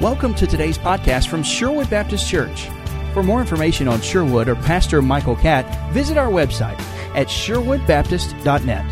Welcome 0.00 0.32
to 0.36 0.46
today's 0.46 0.78
podcast 0.78 1.28
from 1.28 1.42
Sherwood 1.42 1.90
Baptist 1.90 2.26
Church. 2.26 2.70
For 3.12 3.22
more 3.22 3.38
information 3.38 3.86
on 3.86 4.00
Sherwood 4.00 4.48
or 4.48 4.54
Pastor 4.54 5.02
Michael 5.02 5.36
Catt, 5.36 5.92
visit 5.92 6.16
our 6.16 6.30
website 6.30 6.80
at 7.14 7.26
sherwoodbaptist.net. 7.26 8.84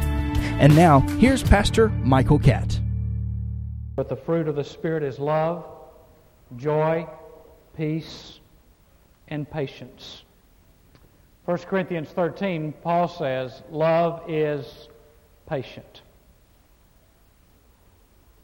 And 0.60 0.76
now, 0.76 1.00
here's 1.16 1.42
Pastor 1.42 1.88
Michael 1.88 2.38
Catt. 2.38 2.78
But 3.96 4.10
the 4.10 4.16
fruit 4.16 4.48
of 4.48 4.56
the 4.56 4.64
Spirit 4.64 5.02
is 5.02 5.18
love, 5.18 5.64
joy, 6.58 7.08
peace, 7.74 8.40
and 9.28 9.50
patience. 9.50 10.24
1 11.46 11.56
Corinthians 11.60 12.10
13, 12.10 12.74
Paul 12.82 13.08
says, 13.08 13.62
Love 13.70 14.24
is 14.28 14.88
patient. 15.48 16.02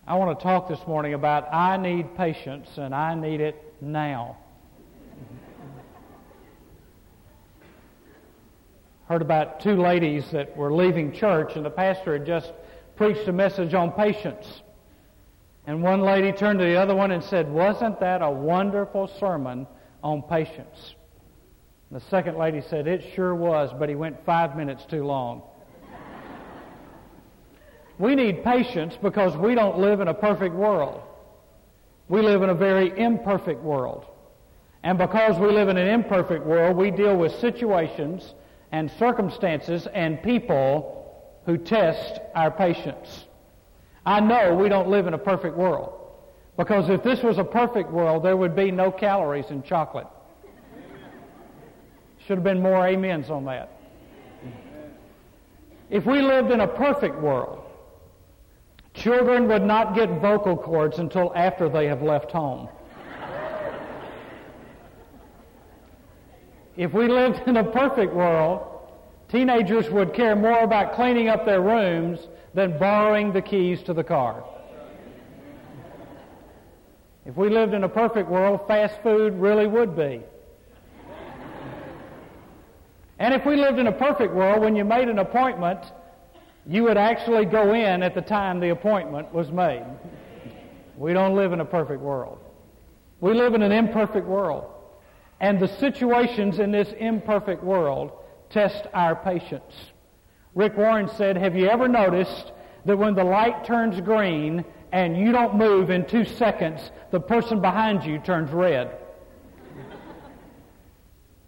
I 0.06 0.16
want 0.16 0.38
to 0.38 0.42
talk 0.42 0.68
this 0.68 0.86
morning 0.86 1.14
about 1.14 1.52
I 1.52 1.78
need 1.78 2.14
patience 2.14 2.68
and 2.76 2.94
I 2.94 3.14
need 3.14 3.40
it 3.40 3.74
now. 3.80 4.36
Heard 9.08 9.22
about 9.22 9.60
two 9.60 9.76
ladies 9.76 10.30
that 10.32 10.54
were 10.58 10.74
leaving 10.74 11.10
church 11.10 11.56
and 11.56 11.64
the 11.64 11.70
pastor 11.70 12.18
had 12.18 12.26
just 12.26 12.52
preached 12.96 13.26
a 13.28 13.32
message 13.32 13.72
on 13.72 13.92
patience. 13.92 14.62
And 15.66 15.82
one 15.82 16.02
lady 16.02 16.32
turned 16.32 16.58
to 16.58 16.66
the 16.66 16.76
other 16.76 16.94
one 16.94 17.10
and 17.10 17.24
said, 17.24 17.50
Wasn't 17.50 17.98
that 18.00 18.20
a 18.20 18.30
wonderful 18.30 19.06
sermon 19.18 19.66
on 20.02 20.20
patience? 20.20 20.96
And 21.88 21.98
the 21.98 22.04
second 22.10 22.36
lady 22.36 22.60
said, 22.60 22.86
It 22.86 23.02
sure 23.14 23.34
was, 23.34 23.70
but 23.78 23.88
he 23.88 23.94
went 23.94 24.22
five 24.26 24.54
minutes 24.54 24.84
too 24.84 25.04
long. 25.04 25.42
We 27.98 28.14
need 28.14 28.42
patience 28.42 28.96
because 29.00 29.36
we 29.36 29.54
don't 29.54 29.78
live 29.78 30.00
in 30.00 30.08
a 30.08 30.14
perfect 30.14 30.54
world. 30.54 31.00
We 32.08 32.20
live 32.22 32.42
in 32.42 32.50
a 32.50 32.54
very 32.54 32.98
imperfect 32.98 33.62
world. 33.62 34.06
And 34.82 34.98
because 34.98 35.38
we 35.38 35.48
live 35.48 35.68
in 35.68 35.76
an 35.76 35.88
imperfect 35.88 36.44
world, 36.44 36.76
we 36.76 36.90
deal 36.90 37.16
with 37.16 37.34
situations 37.36 38.34
and 38.72 38.90
circumstances 38.98 39.86
and 39.86 40.22
people 40.22 41.40
who 41.46 41.56
test 41.56 42.20
our 42.34 42.50
patience. 42.50 43.24
I 44.04 44.20
know 44.20 44.54
we 44.54 44.68
don't 44.68 44.88
live 44.88 45.06
in 45.06 45.14
a 45.14 45.18
perfect 45.18 45.56
world. 45.56 46.00
Because 46.56 46.88
if 46.88 47.02
this 47.02 47.22
was 47.22 47.38
a 47.38 47.44
perfect 47.44 47.90
world, 47.90 48.22
there 48.22 48.36
would 48.36 48.54
be 48.54 48.70
no 48.70 48.90
calories 48.90 49.46
in 49.50 49.62
chocolate. 49.62 50.06
Should 52.26 52.38
have 52.38 52.44
been 52.44 52.62
more 52.62 52.86
amens 52.86 53.30
on 53.30 53.44
that. 53.46 53.70
If 55.90 56.06
we 56.06 56.22
lived 56.22 56.50
in 56.50 56.60
a 56.60 56.68
perfect 56.68 57.18
world, 57.18 57.63
Children 58.94 59.48
would 59.48 59.64
not 59.64 59.94
get 59.94 60.08
vocal 60.20 60.56
cords 60.56 60.98
until 60.98 61.32
after 61.34 61.68
they 61.68 61.86
have 61.86 62.00
left 62.00 62.30
home. 62.30 62.68
if 66.76 66.92
we 66.92 67.08
lived 67.08 67.46
in 67.48 67.56
a 67.56 67.64
perfect 67.64 68.14
world, 68.14 68.62
teenagers 69.28 69.90
would 69.90 70.14
care 70.14 70.36
more 70.36 70.60
about 70.60 70.94
cleaning 70.94 71.28
up 71.28 71.44
their 71.44 71.60
rooms 71.60 72.20
than 72.54 72.78
borrowing 72.78 73.32
the 73.32 73.42
keys 73.42 73.82
to 73.82 73.92
the 73.92 74.04
car. 74.04 74.44
If 77.26 77.36
we 77.36 77.48
lived 77.48 77.74
in 77.74 77.84
a 77.84 77.88
perfect 77.88 78.28
world, 78.28 78.60
fast 78.68 79.02
food 79.02 79.34
really 79.34 79.66
would 79.66 79.96
be. 79.96 80.20
And 83.18 83.34
if 83.34 83.44
we 83.46 83.56
lived 83.56 83.78
in 83.78 83.86
a 83.86 83.92
perfect 83.92 84.34
world, 84.34 84.60
when 84.60 84.76
you 84.76 84.84
made 84.84 85.08
an 85.08 85.18
appointment, 85.18 85.80
you 86.66 86.84
would 86.84 86.96
actually 86.96 87.44
go 87.44 87.74
in 87.74 88.02
at 88.02 88.14
the 88.14 88.22
time 88.22 88.60
the 88.60 88.70
appointment 88.70 89.32
was 89.32 89.50
made. 89.50 89.84
We 90.96 91.12
don't 91.12 91.34
live 91.34 91.52
in 91.52 91.60
a 91.60 91.64
perfect 91.64 92.00
world. 92.00 92.38
We 93.20 93.34
live 93.34 93.54
in 93.54 93.62
an 93.62 93.72
imperfect 93.72 94.26
world. 94.26 94.70
And 95.40 95.60
the 95.60 95.68
situations 95.68 96.58
in 96.58 96.70
this 96.70 96.92
imperfect 96.98 97.62
world 97.62 98.12
test 98.48 98.86
our 98.94 99.16
patience. 99.16 99.74
Rick 100.54 100.76
Warren 100.76 101.08
said, 101.08 101.36
Have 101.36 101.56
you 101.56 101.68
ever 101.68 101.88
noticed 101.88 102.52
that 102.84 102.96
when 102.96 103.14
the 103.14 103.24
light 103.24 103.64
turns 103.64 104.00
green 104.00 104.64
and 104.92 105.16
you 105.18 105.32
don't 105.32 105.56
move 105.56 105.90
in 105.90 106.06
two 106.06 106.24
seconds, 106.24 106.90
the 107.10 107.20
person 107.20 107.60
behind 107.60 108.04
you 108.04 108.18
turns 108.18 108.50
red? 108.52 108.96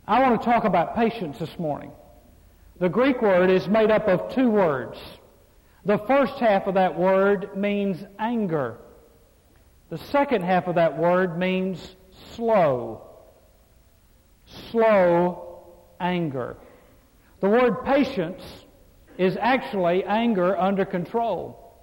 I 0.08 0.20
want 0.20 0.40
to 0.40 0.44
talk 0.44 0.64
about 0.64 0.94
patience 0.94 1.38
this 1.38 1.58
morning. 1.58 1.92
The 2.78 2.88
Greek 2.90 3.22
word 3.22 3.48
is 3.48 3.68
made 3.68 3.90
up 3.90 4.06
of 4.06 4.34
two 4.34 4.50
words. 4.50 4.98
The 5.86 5.98
first 5.98 6.34
half 6.34 6.66
of 6.66 6.74
that 6.74 6.98
word 6.98 7.56
means 7.56 8.04
anger. 8.18 8.76
The 9.88 9.98
second 9.98 10.42
half 10.42 10.66
of 10.66 10.74
that 10.74 10.98
word 10.98 11.38
means 11.38 11.96
slow. 12.34 13.08
Slow 14.70 15.64
anger. 16.00 16.56
The 17.40 17.48
word 17.48 17.84
patience 17.84 18.42
is 19.16 19.38
actually 19.40 20.04
anger 20.04 20.58
under 20.58 20.84
control. 20.84 21.80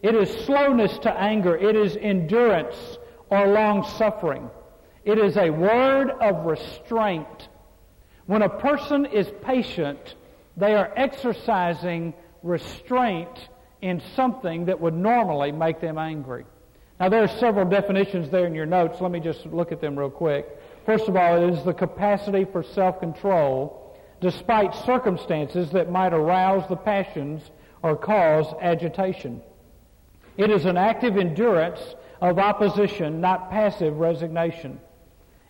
It 0.00 0.14
is 0.14 0.30
slowness 0.46 0.96
to 0.98 1.10
anger. 1.10 1.56
It 1.56 1.76
is 1.76 1.98
endurance 2.00 2.98
or 3.28 3.48
long 3.48 3.84
suffering. 3.98 4.48
It 5.04 5.18
is 5.18 5.36
a 5.36 5.50
word 5.50 6.10
of 6.10 6.46
restraint 6.46 7.48
when 8.26 8.42
a 8.42 8.48
person 8.48 9.06
is 9.06 9.30
patient, 9.42 10.14
they 10.56 10.74
are 10.74 10.92
exercising 10.96 12.14
restraint 12.42 13.48
in 13.82 14.00
something 14.14 14.66
that 14.66 14.80
would 14.80 14.94
normally 14.94 15.52
make 15.52 15.80
them 15.80 15.98
angry. 15.98 16.44
Now, 16.98 17.08
there 17.08 17.22
are 17.22 17.38
several 17.38 17.68
definitions 17.68 18.30
there 18.30 18.46
in 18.46 18.54
your 18.54 18.66
notes. 18.66 19.00
Let 19.00 19.10
me 19.10 19.20
just 19.20 19.44
look 19.46 19.72
at 19.72 19.80
them 19.80 19.98
real 19.98 20.10
quick. 20.10 20.46
First 20.86 21.08
of 21.08 21.16
all, 21.16 21.42
it 21.42 21.52
is 21.52 21.64
the 21.64 21.74
capacity 21.74 22.44
for 22.44 22.62
self 22.62 23.00
control 23.00 23.80
despite 24.20 24.74
circumstances 24.86 25.70
that 25.72 25.90
might 25.90 26.14
arouse 26.14 26.66
the 26.68 26.76
passions 26.76 27.50
or 27.82 27.94
cause 27.94 28.46
agitation. 28.62 29.42
It 30.38 30.50
is 30.50 30.64
an 30.64 30.78
active 30.78 31.18
endurance 31.18 31.94
of 32.22 32.38
opposition, 32.38 33.20
not 33.20 33.50
passive 33.50 33.98
resignation. 33.98 34.80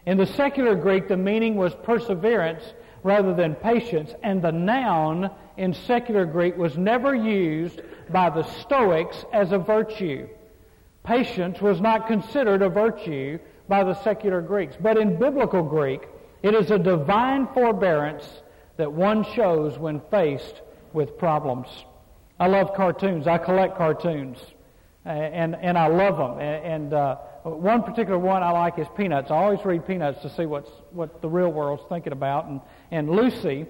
In 0.07 0.19
the 0.19 0.27
secular 0.27 0.75
Greek, 0.75 1.09
the 1.09 1.17
meaning 1.17 1.57
was 1.57 1.75
perseverance 1.83 2.63
rather 3.03 3.35
than 3.35 3.55
patience, 3.55 4.13
and 4.23 4.43
the 4.43 4.53
noun 4.53 5.31
in 5.57 5.73
secular 5.73 6.27
Greek 6.27 6.57
was 6.57 6.77
never 6.77 7.15
used 7.15 7.81
by 8.11 8.31
the 8.31 8.43
Stoics 8.43 9.25
as 9.33 9.53
a 9.53 9.59
virtue. 9.59 10.29
Patience 11.05 11.61
was 11.61 11.81
not 11.81 12.07
considered 12.07 12.63
a 12.63 12.69
virtue 12.69 13.39
by 13.69 13.85
the 13.85 13.95
secular 14.03 14.41
Greeks, 14.41 14.77
but 14.81 14.97
in 14.97 15.19
biblical 15.19 15.63
Greek, 15.63 16.09
it 16.43 16.55
is 16.55 16.71
a 16.71 16.79
divine 16.79 17.47
forbearance 17.55 18.43
that 18.77 18.93
one 18.93 19.25
shows 19.35 19.79
when 19.79 20.01
faced 20.11 20.61
with 20.93 21.17
problems. 21.19 21.69
I 22.39 22.49
love 22.49 22.75
cartoons. 22.75 23.27
I 23.27 23.39
collect 23.39 23.77
cartoons, 23.77 24.39
and 25.05 25.55
and 25.55 25.79
I 25.79 25.87
love 25.87 26.17
them. 26.19 26.41
And, 26.41 26.65
and 26.65 26.95
uh, 26.95 27.17
one 27.51 27.83
particular 27.83 28.19
one 28.19 28.43
I 28.43 28.51
like 28.53 28.79
is 28.79 28.87
Peanuts. 28.97 29.31
I 29.31 29.37
always 29.37 29.63
read 29.65 29.87
Peanuts 29.87 30.23
to 30.23 30.31
see 30.31 30.47
what's, 30.47 30.71
what 30.93 31.21
the 31.21 31.29
real 31.29 31.53
world's 31.53 31.83
thinking 31.91 32.13
about. 32.13 32.47
And, 32.47 32.61
and 32.91 33.11
Lucy 33.11 33.67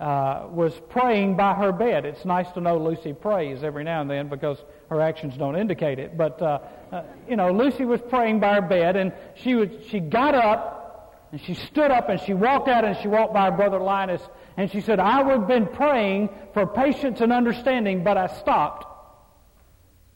uh, 0.00 0.46
was 0.50 0.72
praying 0.88 1.36
by 1.36 1.52
her 1.52 1.70
bed. 1.70 2.06
It's 2.06 2.24
nice 2.24 2.50
to 2.52 2.60
know 2.62 2.78
Lucy 2.78 3.12
prays 3.12 3.62
every 3.62 3.84
now 3.84 4.00
and 4.00 4.10
then 4.10 4.28
because 4.28 4.56
her 4.88 5.02
actions 5.02 5.36
don't 5.36 5.56
indicate 5.56 5.98
it. 5.98 6.16
But, 6.16 6.40
uh, 6.40 6.60
uh, 6.90 7.02
you 7.28 7.36
know, 7.36 7.52
Lucy 7.52 7.84
was 7.84 8.00
praying 8.08 8.40
by 8.40 8.54
her 8.54 8.62
bed 8.62 8.96
and 8.96 9.12
she, 9.34 9.54
was, 9.54 9.68
she 9.88 10.00
got 10.00 10.34
up 10.34 11.28
and 11.32 11.40
she 11.42 11.52
stood 11.52 11.90
up 11.90 12.08
and 12.08 12.18
she 12.20 12.32
walked 12.32 12.68
out 12.68 12.86
and 12.86 12.96
she 13.02 13.08
walked 13.08 13.34
by 13.34 13.50
her 13.50 13.56
brother 13.56 13.78
Linus 13.78 14.22
and 14.56 14.70
she 14.70 14.80
said, 14.80 14.98
I 14.98 15.22
would 15.22 15.40
have 15.40 15.48
been 15.48 15.66
praying 15.66 16.30
for 16.54 16.66
patience 16.66 17.20
and 17.20 17.32
understanding, 17.34 18.02
but 18.02 18.16
I 18.16 18.28
stopped. 18.38 18.86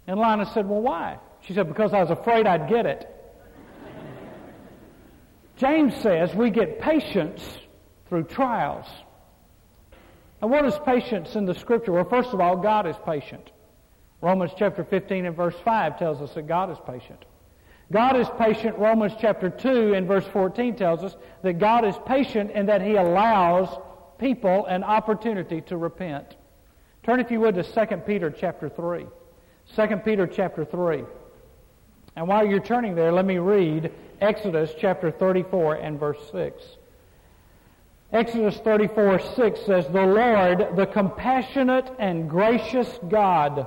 And 0.06 0.18
Linus 0.18 0.50
said, 0.52 0.66
Well, 0.66 0.80
why? 0.80 1.18
She 1.46 1.54
said, 1.54 1.68
Because 1.68 1.92
I 1.92 2.00
was 2.00 2.10
afraid 2.10 2.46
I'd 2.46 2.68
get 2.68 2.86
it. 2.86 3.10
James 5.56 5.94
says 5.96 6.34
we 6.34 6.50
get 6.50 6.80
patience 6.80 7.58
through 8.08 8.24
trials. 8.24 8.86
And 10.40 10.50
what 10.50 10.64
is 10.64 10.74
patience 10.84 11.36
in 11.36 11.46
the 11.46 11.54
scripture? 11.54 11.92
Well, 11.92 12.08
first 12.08 12.30
of 12.30 12.40
all, 12.40 12.56
God 12.56 12.86
is 12.86 12.96
patient. 13.06 13.50
Romans 14.20 14.50
chapter 14.58 14.84
15 14.84 15.26
and 15.26 15.36
verse 15.36 15.54
5 15.64 15.98
tells 15.98 16.20
us 16.20 16.34
that 16.34 16.48
God 16.48 16.70
is 16.70 16.78
patient. 16.86 17.24
God 17.92 18.16
is 18.16 18.26
patient. 18.38 18.78
Romans 18.78 19.12
chapter 19.20 19.48
2 19.48 19.94
and 19.94 20.08
verse 20.08 20.26
14 20.32 20.76
tells 20.76 21.04
us 21.04 21.16
that 21.42 21.58
God 21.58 21.84
is 21.84 21.94
patient 22.06 22.50
and 22.54 22.68
that 22.68 22.82
He 22.82 22.96
allows 22.96 23.68
people 24.18 24.66
an 24.66 24.82
opportunity 24.82 25.60
to 25.62 25.76
repent. 25.76 26.36
Turn, 27.04 27.20
if 27.20 27.30
you 27.30 27.40
would, 27.40 27.54
to 27.54 27.62
2 27.62 27.96
Peter 27.98 28.30
chapter 28.30 28.68
3. 28.68 29.06
2 29.76 29.96
Peter 29.98 30.26
chapter 30.26 30.64
3. 30.64 31.04
And 32.16 32.28
while 32.28 32.46
you're 32.46 32.60
turning 32.60 32.94
there, 32.94 33.12
let 33.12 33.24
me 33.24 33.38
read 33.38 33.90
Exodus 34.20 34.72
chapter 34.78 35.10
34 35.10 35.76
and 35.76 35.98
verse 35.98 36.18
6. 36.30 36.62
Exodus 38.12 38.56
34, 38.58 39.18
6 39.34 39.60
says, 39.66 39.86
The 39.88 40.06
Lord, 40.06 40.76
the 40.76 40.86
compassionate 40.86 41.90
and 41.98 42.30
gracious 42.30 42.88
God, 43.08 43.66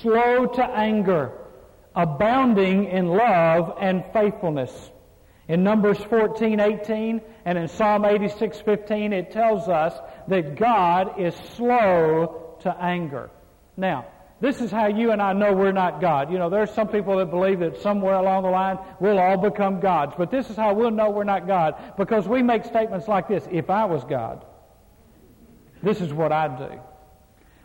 slow 0.00 0.46
to 0.46 0.64
anger, 0.64 1.32
abounding 1.96 2.84
in 2.84 3.08
love 3.08 3.76
and 3.80 4.04
faithfulness. 4.12 4.90
In 5.48 5.64
Numbers 5.64 5.98
14, 5.98 6.60
18, 6.60 7.20
and 7.44 7.58
in 7.58 7.66
Psalm 7.66 8.04
86, 8.04 8.60
15, 8.60 9.12
it 9.12 9.32
tells 9.32 9.68
us 9.68 9.98
that 10.28 10.54
God 10.54 11.18
is 11.18 11.34
slow 11.56 12.56
to 12.60 12.76
anger. 12.80 13.30
Now, 13.76 14.06
this 14.40 14.60
is 14.60 14.70
how 14.70 14.86
you 14.86 15.10
and 15.10 15.20
I 15.20 15.32
know 15.32 15.52
we're 15.52 15.72
not 15.72 16.00
God. 16.00 16.30
You 16.30 16.38
know, 16.38 16.48
there's 16.48 16.70
some 16.70 16.88
people 16.88 17.16
that 17.16 17.26
believe 17.26 17.58
that 17.58 17.80
somewhere 17.80 18.14
along 18.14 18.44
the 18.44 18.50
line 18.50 18.78
we'll 19.00 19.18
all 19.18 19.36
become 19.36 19.80
gods. 19.80 20.14
But 20.16 20.30
this 20.30 20.48
is 20.48 20.56
how 20.56 20.74
we'll 20.74 20.92
know 20.92 21.10
we're 21.10 21.24
not 21.24 21.46
God. 21.48 21.74
Because 21.96 22.28
we 22.28 22.42
make 22.42 22.64
statements 22.64 23.08
like 23.08 23.26
this. 23.26 23.44
If 23.50 23.68
I 23.68 23.84
was 23.86 24.04
God, 24.04 24.44
this 25.82 26.00
is 26.00 26.12
what 26.12 26.30
I'd 26.30 26.56
do. 26.56 26.80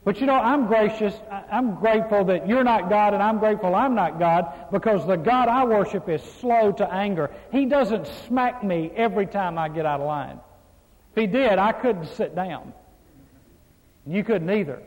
But 0.03 0.19
you 0.19 0.25
know, 0.25 0.33
I'm 0.33 0.65
gracious. 0.65 1.13
I'm 1.49 1.75
grateful 1.75 2.25
that 2.25 2.47
you're 2.47 2.63
not 2.63 2.89
God, 2.89 3.13
and 3.13 3.23
I'm 3.23 3.37
grateful 3.37 3.73
I'm 3.73 3.95
not 3.95 4.19
God 4.19 4.51
because 4.71 5.07
the 5.07 5.15
God 5.15 5.47
I 5.47 5.63
worship 5.63 6.09
is 6.09 6.21
slow 6.41 6.71
to 6.73 6.91
anger. 6.91 7.31
He 7.51 7.65
doesn't 7.65 8.07
smack 8.27 8.63
me 8.63 8.91
every 8.95 9.27
time 9.27 9.57
I 9.57 9.69
get 9.69 9.85
out 9.85 10.01
of 10.01 10.07
line. 10.07 10.39
If 11.15 11.21
He 11.21 11.27
did, 11.27 11.57
I 11.57 11.71
couldn't 11.71 12.07
sit 12.07 12.35
down. 12.35 12.73
You 14.05 14.23
couldn't 14.23 14.49
either. 14.49 14.81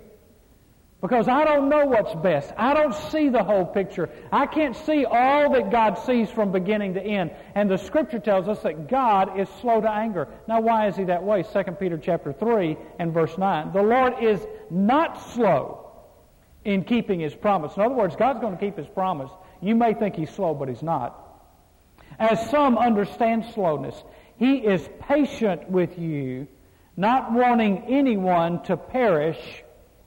Because 1.02 1.28
I 1.28 1.44
don't 1.44 1.68
know 1.68 1.84
what's 1.84 2.14
best. 2.14 2.52
I 2.56 2.72
don't 2.72 2.94
see 2.94 3.28
the 3.28 3.44
whole 3.44 3.66
picture. 3.66 4.08
I 4.32 4.46
can't 4.46 4.74
see 4.74 5.04
all 5.04 5.52
that 5.52 5.70
God 5.70 5.98
sees 5.98 6.30
from 6.30 6.52
beginning 6.52 6.94
to 6.94 7.02
end. 7.02 7.32
And 7.54 7.70
the 7.70 7.76
scripture 7.76 8.18
tells 8.18 8.48
us 8.48 8.60
that 8.62 8.88
God 8.88 9.38
is 9.38 9.48
slow 9.60 9.80
to 9.80 9.90
anger. 9.90 10.26
Now 10.48 10.60
why 10.60 10.88
is 10.88 10.96
he 10.96 11.04
that 11.04 11.22
way? 11.22 11.42
2 11.42 11.62
Peter 11.72 11.98
chapter 11.98 12.32
3 12.32 12.76
and 12.98 13.12
verse 13.12 13.36
9. 13.36 13.72
The 13.74 13.82
Lord 13.82 14.14
is 14.22 14.40
not 14.70 15.20
slow 15.32 15.92
in 16.64 16.82
keeping 16.82 17.20
his 17.20 17.34
promise. 17.34 17.76
In 17.76 17.82
other 17.82 17.94
words, 17.94 18.16
God's 18.16 18.40
going 18.40 18.56
to 18.56 18.60
keep 18.60 18.78
his 18.78 18.88
promise. 18.88 19.30
You 19.60 19.74
may 19.74 19.92
think 19.92 20.16
he's 20.16 20.30
slow, 20.30 20.54
but 20.54 20.68
he's 20.68 20.82
not. 20.82 21.22
As 22.18 22.50
some 22.50 22.78
understand 22.78 23.44
slowness, 23.52 24.02
he 24.38 24.56
is 24.56 24.88
patient 25.00 25.70
with 25.70 25.98
you, 25.98 26.48
not 26.96 27.32
wanting 27.32 27.84
anyone 27.88 28.62
to 28.64 28.78
perish 28.78 29.62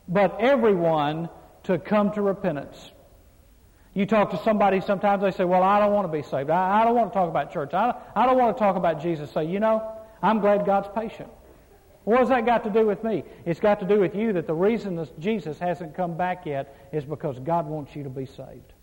but 0.10 0.42
everyone 0.42 1.30
to 1.64 1.78
come 1.78 2.12
to 2.14 2.22
repentance. 2.22 2.92
You 3.94 4.06
talk 4.06 4.32
to 4.32 4.44
somebody 4.44 4.82
sometimes, 4.82 5.22
they 5.22 5.32
say, 5.32 5.46
Well, 5.46 5.64
I 5.64 5.80
don't 5.80 5.94
want 5.94 6.12
to 6.12 6.12
be 6.12 6.24
saved. 6.24 6.50
I, 6.50 6.82
I 6.82 6.86
don't 6.86 6.96
want 6.96 7.12
to 7.12 7.14
talk 7.18 7.30
about 7.30 7.54
church. 7.54 7.74
I, 7.74 7.94
I 8.16 8.26
don't 8.26 8.38
want 8.38 8.56
to 8.56 8.60
talk 8.60 8.76
about 8.76 9.02
Jesus. 9.02 9.32
Say, 9.32 9.46
You 9.46 9.60
know, 9.60 9.92
I'm 10.22 10.40
glad 10.40 10.66
God's 10.66 10.90
patient. 10.96 11.30
What 12.04 12.20
has 12.20 12.30
that 12.30 12.46
got 12.46 12.64
to 12.64 12.70
do 12.70 12.88
with 12.88 13.04
me? 13.04 13.24
It's 13.46 13.60
got 13.60 13.80
to 13.82 13.86
do 13.86 14.00
with 14.00 14.16
you 14.16 14.34
that 14.34 14.48
the 14.48 14.54
reason 14.54 14.96
that 14.96 15.20
Jesus 15.20 15.60
hasn't 15.60 15.96
come 15.96 16.18
back 16.18 16.46
yet 16.46 16.90
is 16.92 17.06
because 17.06 17.38
God 17.40 17.68
wants 17.68 17.96
you 17.96 18.04
to 18.04 18.10
be 18.10 18.26
saved. 18.26 18.74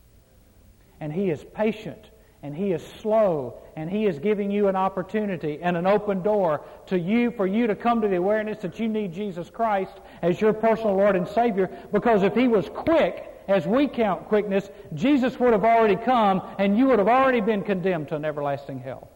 And 1.01 1.13
He 1.13 1.31
is 1.31 1.45
patient 1.55 2.11
and 2.43 2.57
He 2.57 2.73
is 2.73 2.87
slow, 3.01 3.59
and 3.77 3.91
He 3.91 4.07
is 4.07 4.19
giving 4.19 4.51
you 4.51 4.69
an 4.69 4.77
opportunity 4.77 5.59
and 5.63 5.77
an 5.77 5.87
open 5.87 6.23
door 6.23 6.63
to 6.87 6.99
you 6.99 7.31
for 7.31 7.47
you 7.47 7.67
to 7.67 7.75
come 7.75 8.01
to 8.01 8.09
the 8.09 8.17
awareness 8.17 8.59
that 8.59 8.79
you 8.79 8.89
need 8.89 9.13
Jesus 9.13 9.51
Christ 9.51 9.93
as 10.23 10.41
your 10.41 10.53
personal 10.53 10.97
Lord 10.97 11.17
and 11.17 11.27
Savior. 11.29 11.71
Because 11.93 12.23
if 12.23 12.35
He 12.35 12.49
was 12.49 12.69
quick, 12.69 13.33
as 13.49 13.67
we 13.67 13.87
count 13.87 14.27
quickness, 14.29 14.69
Jesus 14.95 15.39
would 15.39 15.53
have 15.53 15.65
already 15.65 15.97
come, 15.97 16.43
and 16.59 16.77
you 16.77 16.87
would 16.87 16.99
have 16.99 17.09
already 17.09 17.41
been 17.41 17.63
condemned 17.63 18.09
to 18.09 18.17
an 18.17 18.25
everlasting 18.25 18.81
hell. 18.81 19.09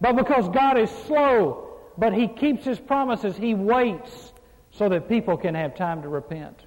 But 0.00 0.16
because 0.16 0.48
God 0.48 0.78
is 0.78 0.90
slow, 1.06 1.78
but 1.98 2.12
He 2.12 2.28
keeps 2.28 2.64
His 2.64 2.78
promises, 2.78 3.36
He 3.36 3.54
waits 3.54 4.32
so 4.70 4.88
that 4.88 5.08
people 5.08 5.36
can 5.36 5.54
have 5.54 5.76
time 5.76 6.02
to 6.02 6.08
repent. 6.08 6.64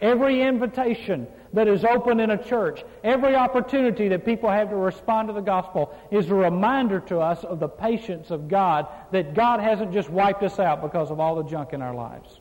Every 0.00 0.42
invitation 0.42 1.26
that 1.52 1.66
is 1.66 1.84
open 1.84 2.20
in 2.20 2.30
a 2.30 2.42
church, 2.42 2.84
every 3.02 3.34
opportunity 3.34 4.08
that 4.08 4.24
people 4.24 4.48
have 4.48 4.70
to 4.70 4.76
respond 4.76 5.28
to 5.28 5.34
the 5.34 5.40
gospel 5.40 5.92
is 6.10 6.30
a 6.30 6.34
reminder 6.34 7.00
to 7.00 7.18
us 7.18 7.42
of 7.42 7.58
the 7.58 7.68
patience 7.68 8.30
of 8.30 8.48
God, 8.48 8.86
that 9.10 9.34
God 9.34 9.60
hasn't 9.60 9.92
just 9.92 10.08
wiped 10.08 10.42
us 10.42 10.58
out 10.58 10.82
because 10.82 11.10
of 11.10 11.18
all 11.18 11.34
the 11.36 11.50
junk 11.50 11.72
in 11.72 11.82
our 11.82 11.94
lives. 11.94 12.40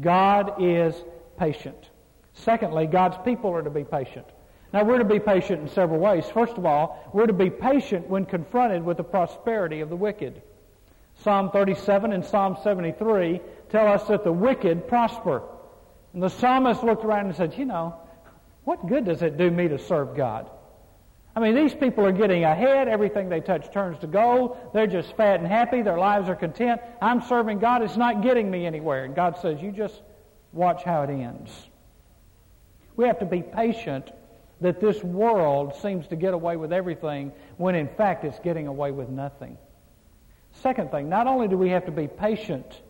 God 0.00 0.54
is 0.58 0.94
patient. 1.38 1.90
Secondly, 2.32 2.86
God's 2.86 3.18
people 3.24 3.50
are 3.50 3.62
to 3.62 3.70
be 3.70 3.84
patient. 3.84 4.26
Now, 4.72 4.84
we're 4.84 4.98
to 4.98 5.04
be 5.04 5.18
patient 5.18 5.62
in 5.62 5.68
several 5.68 5.98
ways. 5.98 6.24
First 6.26 6.56
of 6.56 6.64
all, 6.64 7.10
we're 7.12 7.26
to 7.26 7.32
be 7.32 7.50
patient 7.50 8.08
when 8.08 8.24
confronted 8.24 8.84
with 8.84 8.96
the 8.96 9.04
prosperity 9.04 9.80
of 9.80 9.90
the 9.90 9.96
wicked. 9.96 10.42
Psalm 11.22 11.50
37 11.50 12.12
and 12.12 12.24
Psalm 12.24 12.56
73 12.62 13.40
tell 13.68 13.88
us 13.88 14.04
that 14.04 14.24
the 14.24 14.32
wicked 14.32 14.88
prosper. 14.88 15.42
And 16.12 16.22
the 16.22 16.28
psalmist 16.28 16.82
looked 16.82 17.04
around 17.04 17.26
and 17.26 17.36
said, 17.36 17.54
You 17.56 17.64
know, 17.64 17.96
what 18.64 18.86
good 18.88 19.04
does 19.04 19.22
it 19.22 19.36
do 19.36 19.50
me 19.50 19.68
to 19.68 19.78
serve 19.78 20.16
God? 20.16 20.50
I 21.34 21.40
mean, 21.40 21.54
these 21.54 21.74
people 21.74 22.04
are 22.04 22.12
getting 22.12 22.44
ahead. 22.44 22.88
Everything 22.88 23.28
they 23.28 23.40
touch 23.40 23.72
turns 23.72 23.98
to 24.00 24.08
gold. 24.08 24.56
They're 24.74 24.88
just 24.88 25.16
fat 25.16 25.38
and 25.38 25.46
happy. 25.46 25.82
Their 25.82 25.98
lives 25.98 26.28
are 26.28 26.34
content. 26.34 26.80
I'm 27.00 27.22
serving 27.22 27.60
God. 27.60 27.82
It's 27.82 27.96
not 27.96 28.22
getting 28.22 28.50
me 28.50 28.66
anywhere. 28.66 29.04
And 29.04 29.14
God 29.14 29.38
says, 29.40 29.62
You 29.62 29.70
just 29.70 30.02
watch 30.52 30.82
how 30.82 31.02
it 31.02 31.10
ends. 31.10 31.50
We 32.96 33.06
have 33.06 33.20
to 33.20 33.26
be 33.26 33.42
patient 33.42 34.10
that 34.60 34.80
this 34.80 35.02
world 35.02 35.74
seems 35.76 36.06
to 36.08 36.16
get 36.16 36.34
away 36.34 36.56
with 36.56 36.72
everything 36.72 37.32
when 37.56 37.74
in 37.74 37.88
fact 37.88 38.24
it's 38.24 38.38
getting 38.40 38.66
away 38.66 38.90
with 38.90 39.08
nothing. 39.08 39.56
Second 40.52 40.90
thing, 40.90 41.08
not 41.08 41.26
only 41.26 41.48
do 41.48 41.56
we 41.56 41.70
have 41.70 41.86
to 41.86 41.92
be 41.92 42.08
patient 42.08 42.82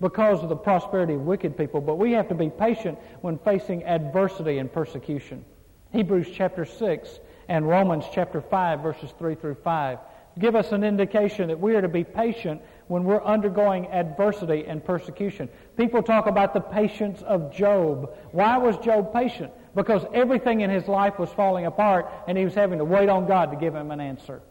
because 0.00 0.42
of 0.42 0.48
the 0.48 0.56
prosperity 0.56 1.14
of 1.14 1.22
wicked 1.22 1.56
people, 1.56 1.80
but 1.80 1.96
we 1.96 2.12
have 2.12 2.28
to 2.28 2.34
be 2.34 2.50
patient 2.50 2.98
when 3.22 3.38
facing 3.38 3.84
adversity 3.84 4.58
and 4.58 4.72
persecution. 4.72 5.44
Hebrews 5.92 6.28
chapter 6.32 6.64
6 6.64 7.20
and 7.48 7.66
Romans 7.68 8.04
chapter 8.12 8.40
5, 8.40 8.80
verses 8.80 9.14
3 9.18 9.34
through 9.34 9.56
5 9.56 9.98
give 10.38 10.54
us 10.54 10.72
an 10.72 10.84
indication 10.84 11.48
that 11.48 11.58
we 11.58 11.74
are 11.74 11.82
to 11.82 11.88
be 11.88 12.04
patient 12.04 12.60
when 12.88 13.04
we're 13.04 13.24
undergoing 13.24 13.86
adversity 13.88 14.64
and 14.66 14.84
persecution. 14.84 15.48
People 15.76 16.02
talk 16.02 16.26
about 16.26 16.52
the 16.52 16.60
patience 16.60 17.22
of 17.22 17.54
Job. 17.54 18.14
Why 18.32 18.58
was 18.58 18.76
Job 18.78 19.12
patient? 19.12 19.52
Because 19.74 20.04
everything 20.12 20.60
in 20.60 20.70
his 20.70 20.88
life 20.88 21.18
was 21.18 21.30
falling 21.30 21.66
apart 21.66 22.10
and 22.28 22.36
he 22.36 22.44
was 22.44 22.54
having 22.54 22.78
to 22.78 22.84
wait 22.84 23.08
on 23.08 23.26
God 23.26 23.50
to 23.50 23.56
give 23.56 23.74
him 23.74 23.90
an 23.90 24.00
answer. 24.00 24.42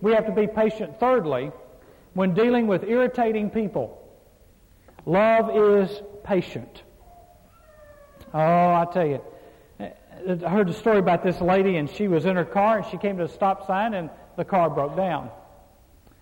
We 0.00 0.12
have 0.12 0.26
to 0.26 0.32
be 0.32 0.46
patient, 0.46 0.98
thirdly, 1.00 1.50
when 2.14 2.34
dealing 2.34 2.66
with 2.66 2.84
irritating 2.84 3.50
people. 3.50 4.02
Love 5.06 5.56
is 5.56 6.02
patient. 6.24 6.82
Oh, 8.34 8.38
I 8.38 8.86
tell 8.92 9.06
you, 9.06 9.20
I 9.80 10.48
heard 10.48 10.68
a 10.68 10.74
story 10.74 10.98
about 10.98 11.22
this 11.22 11.40
lady, 11.40 11.76
and 11.76 11.88
she 11.88 12.08
was 12.08 12.26
in 12.26 12.36
her 12.36 12.44
car, 12.44 12.78
and 12.78 12.86
she 12.86 12.98
came 12.98 13.16
to 13.18 13.24
a 13.24 13.28
stop 13.28 13.66
sign, 13.66 13.94
and 13.94 14.10
the 14.36 14.44
car 14.44 14.68
broke 14.68 14.96
down. 14.96 15.30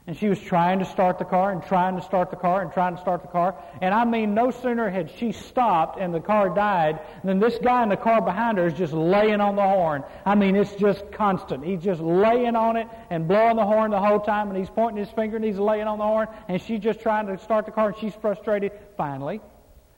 And 0.09 0.17
she 0.17 0.29
was 0.29 0.39
trying 0.39 0.79
to 0.79 0.85
start 0.85 1.19
the 1.19 1.25
car 1.25 1.51
and 1.51 1.61
trying 1.65 1.97
to 1.97 2.03
start 2.03 2.31
the 2.31 2.37
car 2.37 2.63
and 2.63 2.73
trying 2.73 2.95
to 2.95 3.01
start 3.01 3.23
the 3.23 3.29
car. 3.29 3.57
And 3.81 3.93
I 3.93 4.05
mean, 4.05 4.35
no 4.35 4.53
sooner 4.53 4.89
had 4.89 5.11
she 5.11 5.33
stopped 5.33 5.99
and 5.99 6.15
the 6.15 6.21
car 6.21 6.49
died 6.49 7.01
than 7.25 7.41
this 7.41 7.59
guy 7.59 7.83
in 7.83 7.89
the 7.89 7.97
car 7.97 8.23
behind 8.23 8.59
her 8.59 8.67
is 8.67 8.75
just 8.75 8.93
laying 8.93 9.41
on 9.41 9.57
the 9.57 9.63
horn. 9.63 10.05
I 10.25 10.37
mean, 10.37 10.55
it's 10.55 10.77
just 10.77 11.11
constant. 11.11 11.65
He's 11.65 11.83
just 11.83 12.01
laying 12.01 12.55
on 12.55 12.77
it 12.77 12.87
and 13.11 13.27
blowing 13.27 13.57
the 13.57 13.65
horn 13.65 13.91
the 13.91 14.01
whole 14.01 14.21
time 14.21 14.49
and 14.49 14.57
he's 14.57 14.71
pointing 14.71 15.05
his 15.05 15.13
finger 15.13 15.37
and 15.37 15.45
he's 15.45 15.59
laying 15.59 15.89
on 15.89 15.99
the 15.99 16.05
horn 16.05 16.29
and 16.49 16.63
she's 16.63 16.81
just 16.81 17.01
trying 17.01 17.27
to 17.27 17.37
start 17.39 17.67
the 17.67 17.73
car 17.73 17.89
and 17.89 17.97
she's 17.99 18.15
frustrated. 18.15 18.71
Finally, 18.97 19.41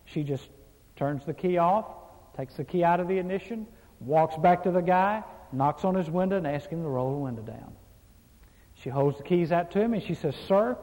she 0.07 0.23
just 0.23 0.49
turns 0.97 1.23
the 1.27 1.35
key 1.35 1.59
off, 1.59 1.85
takes 2.35 2.55
the 2.55 2.65
key 2.65 2.83
out 2.83 2.99
of 2.99 3.09
the 3.09 3.19
ignition, 3.19 3.67
walks 4.01 4.39
back 4.39 4.63
to 4.63 4.71
the 4.71 4.81
guy, 4.81 5.23
knocks 5.53 5.85
on 5.85 5.95
his 5.95 6.09
window 6.09 6.39
and 6.39 6.47
asks 6.47 6.73
him 6.73 6.83
to 6.83 6.89
roll 6.89 7.13
the 7.13 7.19
window 7.19 7.43
down. 7.43 7.75
She 8.83 8.91
holds 8.91 9.19
the 9.19 9.25
keys 9.25 9.51
out 9.51 9.71
to 9.73 9.81
him 9.81 9.95
and 9.95 10.03
she 10.03 10.15
says, 10.15 10.35
Sir, 10.47 10.77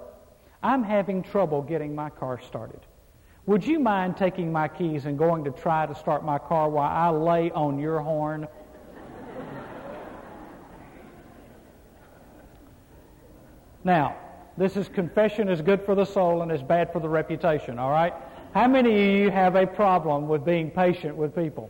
I'm 0.61 0.83
having 0.83 1.23
trouble 1.23 1.61
getting 1.61 1.95
my 1.95 2.09
car 2.09 2.39
started. 2.41 2.81
Would 3.45 3.65
you 3.65 3.79
mind 3.79 4.17
taking 4.17 4.51
my 4.51 4.67
keys 4.67 5.05
and 5.05 5.17
going 5.17 5.43
to 5.45 5.51
try 5.51 5.85
to 5.85 5.95
start 5.95 6.25
my 6.25 6.39
car 6.39 6.69
while 6.69 6.89
I 6.89 7.09
lay 7.09 7.51
on 7.51 7.79
your 7.79 7.99
horn? 7.99 8.47
now, 13.83 14.17
this 14.57 14.75
is 14.75 14.89
confession 14.89 15.47
is 15.47 15.61
good 15.61 15.85
for 15.85 15.93
the 15.93 16.05
soul 16.05 16.41
and 16.41 16.51
is 16.51 16.63
bad 16.63 16.91
for 16.91 16.99
the 16.99 17.09
reputation, 17.09 17.77
all 17.77 17.91
right? 17.91 18.13
How 18.53 18.67
many 18.67 18.89
of 18.89 19.15
you 19.19 19.29
have 19.31 19.55
a 19.55 19.67
problem 19.67 20.27
with 20.27 20.43
being 20.43 20.71
patient 20.71 21.15
with 21.15 21.35
people? 21.35 21.69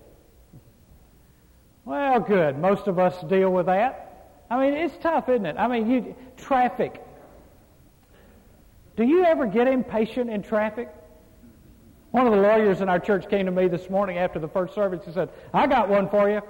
Well, 1.83 2.19
good. 2.19 2.57
Most 2.57 2.87
of 2.87 2.97
us 2.99 3.21
deal 3.23 3.51
with 3.51 3.65
that. 3.65 4.04
I 4.55 4.69
mean, 4.69 4.73
it's 4.73 4.95
tough, 5.01 5.27
isn't 5.27 5.45
it? 5.45 5.57
I 5.59 5.67
mean, 5.67 5.89
you, 5.89 6.15
traffic. 6.37 7.03
Do 8.95 9.03
you 9.03 9.25
ever 9.25 9.47
get 9.47 9.67
impatient 9.67 10.29
in 10.29 10.43
traffic? 10.43 10.89
One 12.11 12.25
of 12.25 12.31
the 12.31 12.39
lawyers 12.39 12.79
in 12.79 12.87
our 12.87 12.99
church 12.99 13.29
came 13.29 13.47
to 13.47 13.51
me 13.51 13.67
this 13.67 13.89
morning 13.89 14.17
after 14.17 14.39
the 14.39 14.47
first 14.47 14.73
service. 14.73 15.03
He 15.05 15.11
said, 15.11 15.29
I 15.53 15.67
got 15.67 15.89
one 15.89 16.09
for 16.09 16.29
you. 16.29 16.41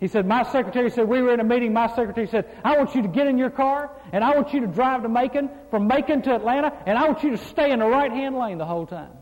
He 0.00 0.08
said, 0.08 0.26
My 0.26 0.42
secretary 0.44 0.90
said, 0.90 1.06
We 1.06 1.20
were 1.20 1.34
in 1.34 1.40
a 1.40 1.44
meeting. 1.44 1.74
My 1.74 1.88
secretary 1.88 2.26
said, 2.26 2.46
I 2.64 2.78
want 2.78 2.94
you 2.94 3.02
to 3.02 3.08
get 3.08 3.26
in 3.26 3.36
your 3.36 3.50
car 3.50 3.90
and 4.12 4.24
I 4.24 4.34
want 4.34 4.54
you 4.54 4.60
to 4.60 4.66
drive 4.66 5.02
to 5.02 5.10
Macon, 5.10 5.50
from 5.70 5.86
Macon 5.86 6.22
to 6.22 6.34
Atlanta, 6.34 6.72
and 6.86 6.96
I 6.96 7.06
want 7.06 7.22
you 7.22 7.32
to 7.32 7.36
stay 7.38 7.72
in 7.72 7.80
the 7.80 7.86
right 7.86 8.10
hand 8.10 8.38
lane 8.38 8.56
the 8.56 8.64
whole 8.64 8.86
time. 8.86 9.12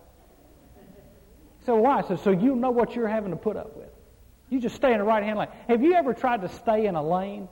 He 1.59 1.67
So 1.67 1.75
why? 1.75 1.99
I 1.99 2.03
said, 2.07 2.21
So 2.21 2.31
you 2.31 2.55
know 2.55 2.71
what 2.71 2.95
you're 2.95 3.09
having 3.09 3.33
to 3.33 3.37
put 3.37 3.57
up 3.57 3.77
with. 3.77 3.91
You 4.49 4.61
just 4.61 4.77
stay 4.77 4.93
in 4.93 4.99
the 4.99 5.05
right 5.05 5.25
hand 5.25 5.41
lane. 5.41 5.49
Have 5.67 5.83
you 5.83 5.95
ever 5.95 6.15
tried 6.15 6.43
to 6.43 6.49
stay 6.49 6.87
in 6.87 6.95
a 6.95 7.03
lane? 7.03 7.49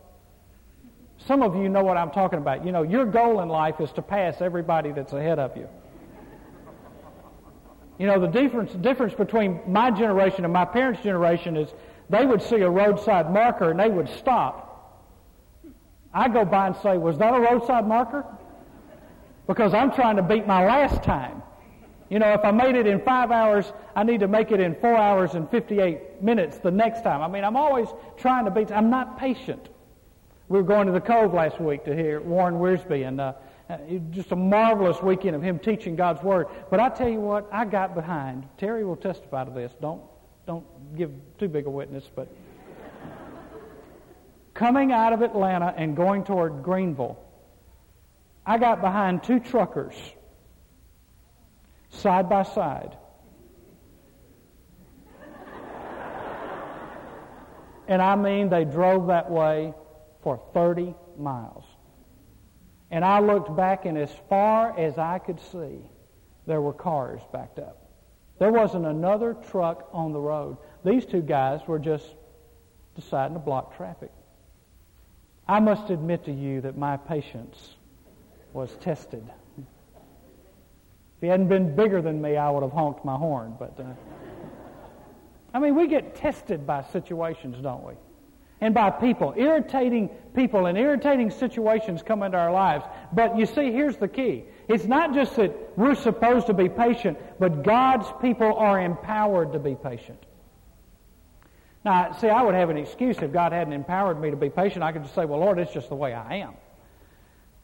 Some 1.27 1.43
of 1.43 1.57
you 1.57 1.69
know 1.69 1.83
what 1.83 1.97
I'm 1.97 2.11
talking 2.11 2.39
about. 2.39 2.65
You 2.65 2.73
know, 2.73 2.83
your 2.83 3.05
goal 3.05 3.41
in 3.41 3.49
life 3.49 3.81
is 3.81 3.91
to 3.93 4.03
pass 4.03 4.41
everybody 4.41 4.93
that's 4.93 5.13
ahead 5.13 5.39
of 5.39 5.57
you. 5.57 5.69
You 7.99 8.07
know, 8.07 8.21
the 8.21 8.29
difference, 8.29 8.73
difference 8.75 9.15
between 9.15 9.61
my 9.67 9.91
generation 9.91 10.45
and 10.45 10.53
my 10.53 10.65
parents' 10.65 11.03
generation 11.03 11.57
is 11.57 11.69
they 12.09 12.25
would 12.25 12.41
see 12.41 12.61
a 12.61 12.71
roadside 12.71 13.33
marker 13.33 13.71
and 13.71 13.81
they 13.81 13.91
would 13.91 14.09
stop. 14.09 14.67
I 16.15 16.29
go 16.29 16.45
by 16.45 16.69
and 16.69 16.77
say, 16.77 16.97
Was 16.97 17.19
that 17.19 17.35
a 17.35 17.41
roadside 17.41 17.87
marker? 17.87 18.25
Because 19.47 19.75
I'm 19.75 19.93
trying 19.93 20.17
to 20.17 20.23
beat 20.23 20.47
my 20.47 20.65
last 20.65 21.03
time. 21.03 21.43
You 22.09 22.19
know, 22.19 22.33
if 22.33 22.45
I 22.45 22.53
made 22.53 22.75
it 22.75 22.87
in 22.87 23.01
five 23.03 23.31
hours, 23.31 23.71
I 23.95 24.03
need 24.03 24.21
to 24.21 24.29
make 24.29 24.51
it 24.51 24.61
in 24.61 24.77
four 24.77 24.97
hours 24.97 25.35
and 25.35 25.51
58 25.51 26.23
minutes 26.23 26.59
the 26.59 26.71
next 26.71 27.03
time. 27.03 27.21
I 27.21 27.29
mean, 27.29 27.45
I'm 27.45 27.57
always 27.57 27.89
trying 28.17 28.45
to 28.47 28.51
beat, 28.51 28.71
I'm 28.71 28.89
not 28.89 29.19
patient. 29.19 29.69
We 30.49 30.59
were 30.59 30.65
going 30.65 30.87
to 30.87 30.93
the 30.93 31.01
Cove 31.01 31.35
last 31.35 31.61
week 31.61 31.85
to 31.85 31.95
hear 31.95 32.23
Warren 32.23 32.55
Wiersbe, 32.55 33.07
and 33.07 33.21
uh, 33.21 33.35
just 34.11 34.33
a 34.33 34.37
marvelous 34.37 35.03
weekend 35.03 35.37
of 35.37 35.43
him 35.43 35.59
teaching 35.59 35.95
God's 35.95 36.23
Word. 36.23 36.47
But 36.71 36.81
I 36.81 36.89
tell 36.89 37.09
you 37.09 37.21
what, 37.21 37.47
I 37.53 37.67
got 37.67 37.95
behind. 37.95 38.49
Terry 38.57 38.83
will 38.83 38.97
testify 38.97 39.45
to 39.45 39.51
this. 39.51 39.73
Don't, 39.83 40.01
don't 40.47 40.65
give 40.97 41.11
too 41.39 41.49
big 41.49 41.67
a 41.67 41.71
witness, 41.71 42.09
but 42.15 42.29
coming 44.55 44.91
out 44.91 45.13
of 45.13 45.21
Atlanta 45.21 45.75
and 45.77 45.95
going 45.95 46.25
toward 46.25 46.63
Greenville, 46.63 47.23
I 48.47 48.57
got 48.57 48.81
behind 48.81 49.25
two 49.25 49.41
truckers 49.41 49.95
side 51.91 52.31
by 52.31 52.45
side. 52.45 52.97
and 57.87 58.01
I 58.01 58.17
mean, 58.17 58.49
they 58.49 58.65
drove 58.65 59.09
that 59.09 59.31
way 59.31 59.75
for 60.23 60.41
30 60.55 60.95
miles. 61.19 61.65
And 62.91 63.05
I 63.05 63.21
looked 63.21 63.55
back, 63.55 63.85
and 63.85 63.99
as 63.99 64.11
far 64.29 64.79
as 64.79 64.99
I 64.99 65.19
could 65.19 65.41
see, 65.41 65.79
there 66.47 66.61
were 66.61 66.73
cars 66.73 67.21
backed 67.33 67.59
up. 67.59 67.89
There 68.39 68.53
wasn't 68.53 68.87
another 68.87 69.35
truck 69.51 69.89
on 69.93 70.13
the 70.13 70.21
road. 70.21 70.57
These 70.85 71.05
two 71.05 71.21
guys 71.21 71.61
were 71.67 71.79
just 71.79 72.07
deciding 72.95 73.35
to 73.35 73.41
block 73.41 73.77
traffic. 73.77 74.11
I 75.47 75.61
must 75.61 75.91
admit 75.91 76.25
to 76.25 76.33
you 76.33 76.61
that 76.63 76.77
my 76.77 76.97
patience 76.97 77.77
was 78.53 78.77
tested. 78.81 79.25
If 79.59 81.23
he 81.23 81.27
hadn't 81.27 81.49
been 81.49 81.75
bigger 81.75 82.01
than 82.01 82.23
me, 82.23 82.37
I 82.37 82.51
would 82.51 82.63
have 82.63 82.73
honked 82.73 83.05
my 83.05 83.17
horn. 83.17 83.57
But 83.59 83.79
uh, 83.79 83.85
I 85.53 85.59
mean, 85.59 85.75
we 85.75 85.89
get 85.89 86.15
tested 86.15 86.67
by 86.67 86.85
situations, 86.85 87.57
don't 87.61 87.83
we? 87.83 87.95
And 88.61 88.75
by 88.75 88.91
people. 88.91 89.35
Irritating 89.37 90.11
people 90.35 90.67
and 90.67 90.79
irritating 90.79 91.31
situations 91.31 92.03
come 92.03 92.23
into 92.23 92.39
our 92.39 92.53
lives. 92.53 92.85
But 93.13 93.37
you 93.39 93.47
see, 93.47 93.73
here's 93.73 93.97
the 93.97 94.09
key. 94.09 94.45
It's 94.69 94.85
not 94.85 95.15
just 95.15 95.37
that 95.37 95.53
we're 95.77 95.95
supposed 95.95 96.47
to 96.47 96.55
be 96.55 96.69
patient, 96.69 97.19
but 97.39 97.63
God's 97.63 98.07
people 98.21 98.55
are 98.55 98.81
empowered 98.81 99.53
to 99.53 99.59
be 99.59 99.75
patient. 99.75 100.23
Now, 101.85 102.13
see, 102.13 102.29
I 102.29 102.43
would 102.43 102.55
have 102.55 102.71
an 102.71 102.77
excuse 102.77 103.19
if 103.19 103.33
God 103.33 103.53
hadn't 103.53 103.73
empowered 103.73 104.21
me 104.21 104.31
to 104.31 104.37
be 104.37 104.51
patient. 104.51 104.83
I 104.83 104.93
could 104.93 105.03
just 105.03 105.15
say, 105.15 105.25
well, 105.25 105.41
Lord, 105.41 105.59
it's 105.59 105.73
just 105.73 105.89
the 105.89 105.95
way 105.95 106.13
I 106.13 106.37
am. 106.37 106.55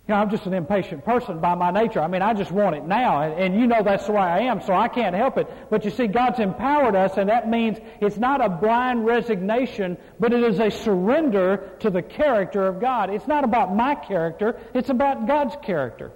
You 0.06 0.12
know, 0.12 0.20
I'm 0.20 0.28
just 0.28 0.44
an 0.44 0.52
impatient 0.52 1.02
person 1.02 1.38
by 1.40 1.54
my 1.54 1.70
nature. 1.70 1.99
I 1.99 2.08
mean, 2.08 2.20
I 2.20 2.34
just 2.34 2.52
want 2.52 2.76
it 2.76 2.84
now. 2.84 3.23
And, 3.23 3.40
and, 3.40 3.58
you 3.58 3.66
know 3.66 3.82
that's 3.82 4.04
the 4.04 4.12
way 4.12 4.20
I 4.20 4.40
am, 4.40 4.61
so 4.61 4.75
I 4.75 4.87
can't 4.87 5.16
help 5.16 5.38
it. 5.38 5.50
But 5.70 5.87
you 5.87 5.90
see, 5.90 6.08
God's 6.08 6.40
empowered 6.40 6.94
us, 6.94 7.16
and 7.16 7.30
that 7.30 7.49
means 7.49 7.78
it's 8.02 8.18
not 8.18 8.44
a 8.44 8.50
blind 8.50 9.06
resignation, 9.06 9.96
but 10.20 10.34
it 10.34 10.42
is 10.42 10.61
a 10.61 10.70
surrender 10.70 11.70
to 11.80 11.88
the 11.88 12.02
character 12.02 12.66
of 12.66 12.82
God. 12.82 13.08
It's 13.08 13.26
not 13.26 13.44
about 13.44 13.75
my 13.75 13.94
character, 13.94 14.61
it's 14.75 14.90
about 14.90 15.26
God's 15.26 15.56
character. 15.62 16.12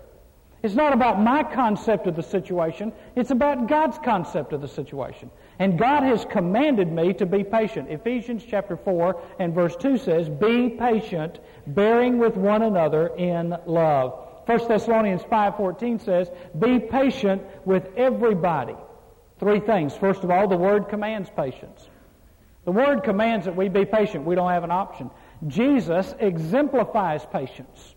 It's 0.63 0.75
not 0.75 0.93
about 0.93 1.23
my 1.23 1.43
concept 1.43 2.07
of 2.07 2.15
the 2.15 2.23
situation, 2.23 2.93
it's 3.17 3.31
about 3.31 3.69
God's 3.69 3.99
concept 4.05 4.53
of 4.53 4.61
the 4.61 4.69
situation. 4.69 5.31
And 5.59 5.79
God 5.79 6.05
has 6.05 6.25
commanded 6.25 6.91
me 6.93 7.13
to 7.15 7.27
be 7.27 7.43
patient. 7.43 7.91
Ephesians 7.91 8.45
chapter 8.49 8.77
4 8.77 9.21
and 9.41 9.53
verse 9.53 9.75
2 9.77 9.99
says, 9.99 10.29
Be 10.29 10.69
patient, 10.69 11.41
bearing 11.67 12.19
with 12.19 12.37
one 12.37 12.63
another 12.63 13.09
in 13.17 13.57
love. 13.67 14.27
1 14.47 14.69
Thessalonians 14.69 15.23
5.14 15.23 16.01
says, 16.05 16.31
Be 16.59 16.79
patient 16.79 17.43
with 17.65 17.89
everybody. 17.97 18.77
Three 19.41 19.61
things. 19.61 19.95
First 19.95 20.23
of 20.23 20.31
all, 20.31 20.49
the 20.49 20.57
Word 20.57 20.89
commands 20.89 21.29
patience. 21.37 21.89
The 22.65 22.73
Word 22.73 23.03
commands 23.03 23.47
that 23.47 23.57
we 23.57 23.69
be 23.69 23.85
patient. 23.85 24.25
We 24.25 24.37
don't 24.37 24.51
have 24.51 24.65
an 24.65 24.71
option. 24.71 25.11
Jesus 25.47 26.15
exemplifies 26.21 27.27
patience. 27.33 27.95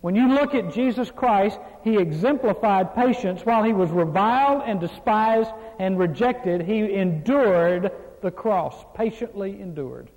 When 0.00 0.14
you 0.14 0.28
look 0.28 0.54
at 0.54 0.72
Jesus 0.72 1.10
Christ, 1.10 1.58
he 1.84 1.98
exemplified 1.98 2.94
patience 2.94 3.42
while 3.44 3.62
he 3.62 3.74
was 3.74 3.90
reviled 3.90 4.62
and 4.66 4.80
despised 4.80 5.50
and 5.80 5.98
rejected. 5.98 6.60
He 6.60 6.92
endured 6.92 7.90
the 8.20 8.30
cross, 8.30 8.84
patiently 8.94 9.58
endured. 9.62 10.10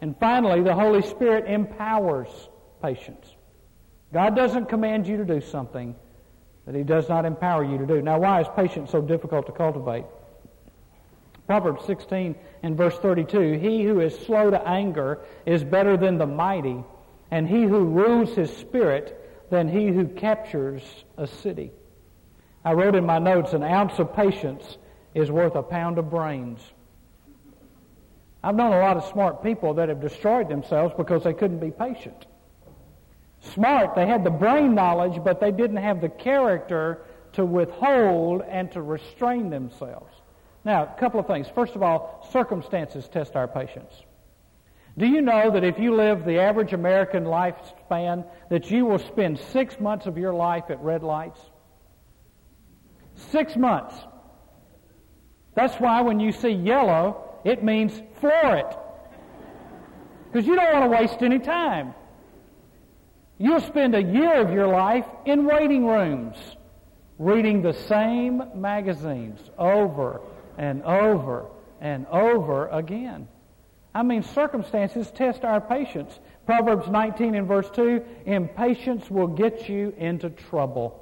And 0.00 0.16
finally, 0.18 0.62
the 0.62 0.74
Holy 0.74 1.02
Spirit 1.02 1.44
empowers 1.46 2.28
patience. 2.82 3.26
God 4.10 4.34
doesn't 4.34 4.70
command 4.70 5.06
you 5.06 5.18
to 5.18 5.24
do 5.26 5.42
something 5.42 5.94
that 6.64 6.74
he 6.74 6.82
does 6.82 7.10
not 7.10 7.26
empower 7.26 7.62
you 7.62 7.76
to 7.76 7.86
do. 7.86 8.00
Now, 8.00 8.20
why 8.20 8.40
is 8.40 8.46
patience 8.56 8.90
so 8.90 9.02
difficult 9.02 9.44
to 9.46 9.52
cultivate? 9.52 10.06
Proverbs 11.46 11.84
16 11.84 12.34
and 12.62 12.74
verse 12.74 12.96
32 12.96 13.58
He 13.58 13.82
who 13.82 14.00
is 14.00 14.18
slow 14.20 14.50
to 14.50 14.66
anger 14.66 15.18
is 15.44 15.62
better 15.62 15.98
than 15.98 16.16
the 16.16 16.26
mighty 16.26 16.82
and 17.30 17.46
he 17.46 17.64
who 17.64 17.84
rules 17.84 18.34
his 18.34 18.50
spirit 18.56 19.46
than 19.50 19.68
he 19.68 19.88
who 19.88 20.06
captures 20.06 20.82
a 21.18 21.26
city. 21.26 21.70
I 22.64 22.72
wrote 22.72 22.94
in 22.94 23.06
my 23.06 23.18
notes, 23.18 23.52
an 23.52 23.62
ounce 23.62 23.98
of 23.98 24.14
patience 24.14 24.78
is 25.14 25.30
worth 25.30 25.54
a 25.54 25.62
pound 25.62 25.98
of 25.98 26.10
brains. 26.10 26.60
I've 28.42 28.54
known 28.54 28.72
a 28.72 28.80
lot 28.80 28.96
of 28.96 29.04
smart 29.06 29.42
people 29.42 29.74
that 29.74 29.88
have 29.88 30.00
destroyed 30.00 30.48
themselves 30.48 30.94
because 30.96 31.24
they 31.24 31.34
couldn't 31.34 31.58
be 31.58 31.70
patient. 31.70 32.26
Smart, 33.40 33.94
they 33.94 34.06
had 34.06 34.24
the 34.24 34.30
brain 34.30 34.74
knowledge, 34.74 35.22
but 35.24 35.40
they 35.40 35.50
didn't 35.50 35.78
have 35.78 36.00
the 36.00 36.08
character 36.08 37.02
to 37.32 37.44
withhold 37.44 38.42
and 38.42 38.70
to 38.72 38.82
restrain 38.82 39.50
themselves. 39.50 40.14
Now, 40.64 40.82
a 40.82 41.00
couple 41.00 41.20
of 41.20 41.26
things. 41.26 41.48
First 41.54 41.74
of 41.74 41.82
all, 41.82 42.28
circumstances 42.32 43.08
test 43.08 43.36
our 43.36 43.48
patience. 43.48 43.94
Do 44.98 45.06
you 45.06 45.22
know 45.22 45.50
that 45.50 45.64
if 45.64 45.78
you 45.78 45.94
live 45.94 46.24
the 46.24 46.40
average 46.40 46.72
American 46.72 47.24
lifespan, 47.24 48.26
that 48.50 48.70
you 48.70 48.84
will 48.84 48.98
spend 48.98 49.38
six 49.38 49.80
months 49.80 50.06
of 50.06 50.18
your 50.18 50.34
life 50.34 50.64
at 50.68 50.80
red 50.80 51.02
lights? 51.02 51.40
Six 53.30 53.56
months. 53.56 53.94
That's 55.54 55.76
why 55.76 56.00
when 56.00 56.20
you 56.20 56.32
see 56.32 56.50
yellow, 56.50 57.40
it 57.44 57.62
means 57.62 58.00
floor 58.20 58.56
it. 58.56 58.76
Because 60.30 60.46
you 60.46 60.54
don't 60.56 60.72
want 60.72 60.84
to 60.84 60.98
waste 60.98 61.22
any 61.22 61.38
time. 61.38 61.94
You'll 63.38 63.60
spend 63.60 63.94
a 63.94 64.02
year 64.02 64.34
of 64.34 64.52
your 64.52 64.68
life 64.68 65.06
in 65.24 65.44
waiting 65.44 65.86
rooms, 65.86 66.36
reading 67.18 67.62
the 67.62 67.72
same 67.72 68.42
magazines 68.54 69.40
over 69.58 70.20
and 70.58 70.82
over 70.82 71.46
and 71.80 72.06
over 72.08 72.68
again. 72.68 73.26
I 73.94 74.02
mean, 74.02 74.22
circumstances 74.22 75.10
test 75.10 75.44
our 75.44 75.60
patience. 75.60 76.20
Proverbs 76.46 76.88
19 76.88 77.34
and 77.34 77.48
verse 77.48 77.68
2 77.70 78.04
impatience 78.26 79.10
will 79.10 79.26
get 79.26 79.68
you 79.68 79.94
into 79.96 80.30
trouble. 80.30 80.99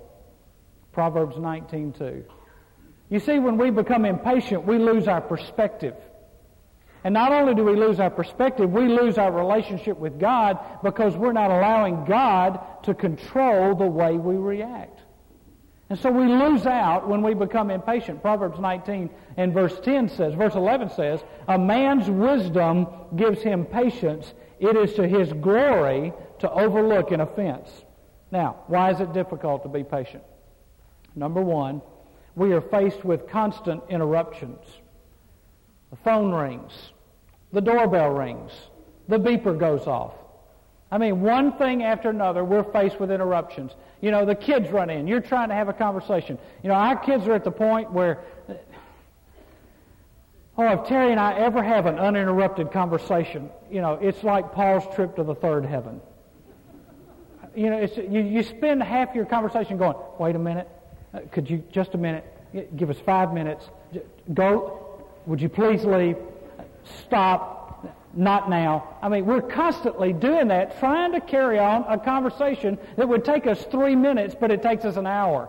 Proverbs 0.99 1.37
19:2. 1.37 2.25
You 3.09 3.21
see, 3.21 3.39
when 3.39 3.57
we 3.57 3.71
become 3.71 4.05
impatient, 4.05 4.67
we 4.67 4.79
lose 4.79 5.07
our 5.07 5.21
perspective. 5.21 5.95
And 7.05 7.15
not 7.15 7.31
only 7.31 7.55
do 7.55 7.63
we 7.63 7.77
lose 7.77 8.01
our 8.01 8.11
perspective, 8.11 8.69
we 8.73 8.89
lose 8.89 9.17
our 9.17 9.31
relationship 9.31 9.97
with 9.97 10.19
God 10.19 10.59
because 10.83 11.17
we're 11.17 11.31
not 11.33 11.53
allowing 11.53 12.05
God 12.05 12.59
to 12.83 12.95
control 12.95 13.77
the 13.77 13.87
way 13.87 14.17
we 14.17 14.35
react. 14.35 14.99
And 15.89 15.97
so 15.97 16.11
we 16.11 16.27
lose 16.27 16.67
out 16.67 17.07
when 17.07 17.23
we 17.23 17.33
become 17.33 17.71
impatient. 17.71 18.21
Proverbs 18.21 18.59
19 18.59 19.09
and 19.37 19.55
verse 19.55 19.79
10 19.85 20.09
says, 20.09 20.35
verse 20.35 20.57
11 20.57 20.91
says, 20.91 21.23
A 21.47 21.57
man's 21.57 22.11
wisdom 22.11 22.89
gives 23.15 23.41
him 23.41 23.67
patience. 23.67 24.35
It 24.59 24.77
is 24.77 24.95
to 24.95 25.07
his 25.07 25.33
glory 25.35 26.13
to 26.41 26.51
overlook 26.51 27.13
an 27.13 27.21
offense. 27.21 27.71
Now, 28.33 28.65
why 28.67 28.91
is 28.91 28.99
it 28.99 29.13
difficult 29.13 29.63
to 29.63 29.69
be 29.69 29.85
patient? 29.85 30.25
Number 31.15 31.43
one, 31.43 31.83
we 32.37 32.53
are 32.53 32.61
faced 32.61 33.05
with 33.05 33.29
constant 33.29 33.83
interruptions. 33.89 34.65
The 35.91 35.97
phone 35.97 36.33
rings. 36.33 36.73
The 37.53 37.61
doorbell 37.61 38.11
rings. 38.11 38.53
The 39.09 39.19
beeper 39.19 39.59
goes 39.59 39.87
off. 39.87 40.15
I 40.91 40.99
mean, 40.99 41.21
one 41.21 41.53
thing 41.59 41.83
after 41.83 42.09
another, 42.09 42.45
we're 42.45 42.65
faced 42.65 42.99
with 42.99 43.11
interruptions. 43.11 43.73
You 44.01 44.11
know, 44.11 44.25
the 44.25 44.35
kids 44.35 44.71
run 44.71 44.89
in. 44.89 45.07
You're 45.07 45.21
trying 45.21 45.49
to 45.51 45.55
have 45.55 45.69
a 45.69 45.73
conversation. 45.73 46.39
You 46.63 46.69
know, 46.69 46.75
our 46.75 46.97
kids 46.97 47.27
are 47.27 47.35
at 47.35 47.45
the 47.45 47.51
point 47.51 47.91
where 47.93 48.25
Oh, 50.59 50.67
if 50.73 50.89
Terry 50.89 51.13
and 51.13 51.21
I 51.21 51.35
ever 51.35 51.63
have 51.63 51.87
an 51.87 52.01
uninterrupted 52.01 52.73
conversation, 52.73 53.49
you 53.71 53.81
know, 53.81 53.95
it's 53.95 54.25
like 54.25 54.53
Paul's 54.53 54.93
trip 54.97 55.15
to 55.15 55.23
the 55.23 55.37
third 55.37 55.65
heaven. 55.65 56.01
You 57.55 57.71
know, 57.71 57.89
you, 57.97 58.23
you 58.23 58.43
spend 58.43 58.83
half 58.83 59.15
your 59.15 59.25
conversation 59.25 59.79
going, 59.79 59.95
wait 60.19 60.35
a 60.35 60.39
minute, 60.39 60.69
uh, 61.15 61.21
could 61.33 61.49
you, 61.49 61.63
just 61.73 61.95
a 61.95 61.99
minute, 61.99 62.25
give 62.77 62.91
us 62.91 62.99
five 63.05 63.33
minutes, 63.33 63.69
go, 64.35 65.05
would 65.27 65.41
you 65.41 65.49
please 65.49 65.85
leave, 65.85 66.17
stop, 67.05 67.59
not 68.15 68.49
now. 68.49 68.97
I 69.03 69.09
mean, 69.09 69.27
we're 69.27 69.43
constantly 69.43 70.13
doing 70.13 70.49
that, 70.49 70.79
trying 70.81 71.13
to 71.13 71.21
carry 71.21 71.59
on 71.59 71.85
a 71.89 71.99
conversation 71.99 72.79
that 72.97 73.09
would 73.09 73.25
take 73.25 73.47
us 73.47 73.65
three 73.71 73.95
minutes, 73.95 74.35
but 74.39 74.51
it 74.51 74.63
takes 74.63 74.85
us 74.85 74.97
an 74.97 75.07
hour. 75.07 75.49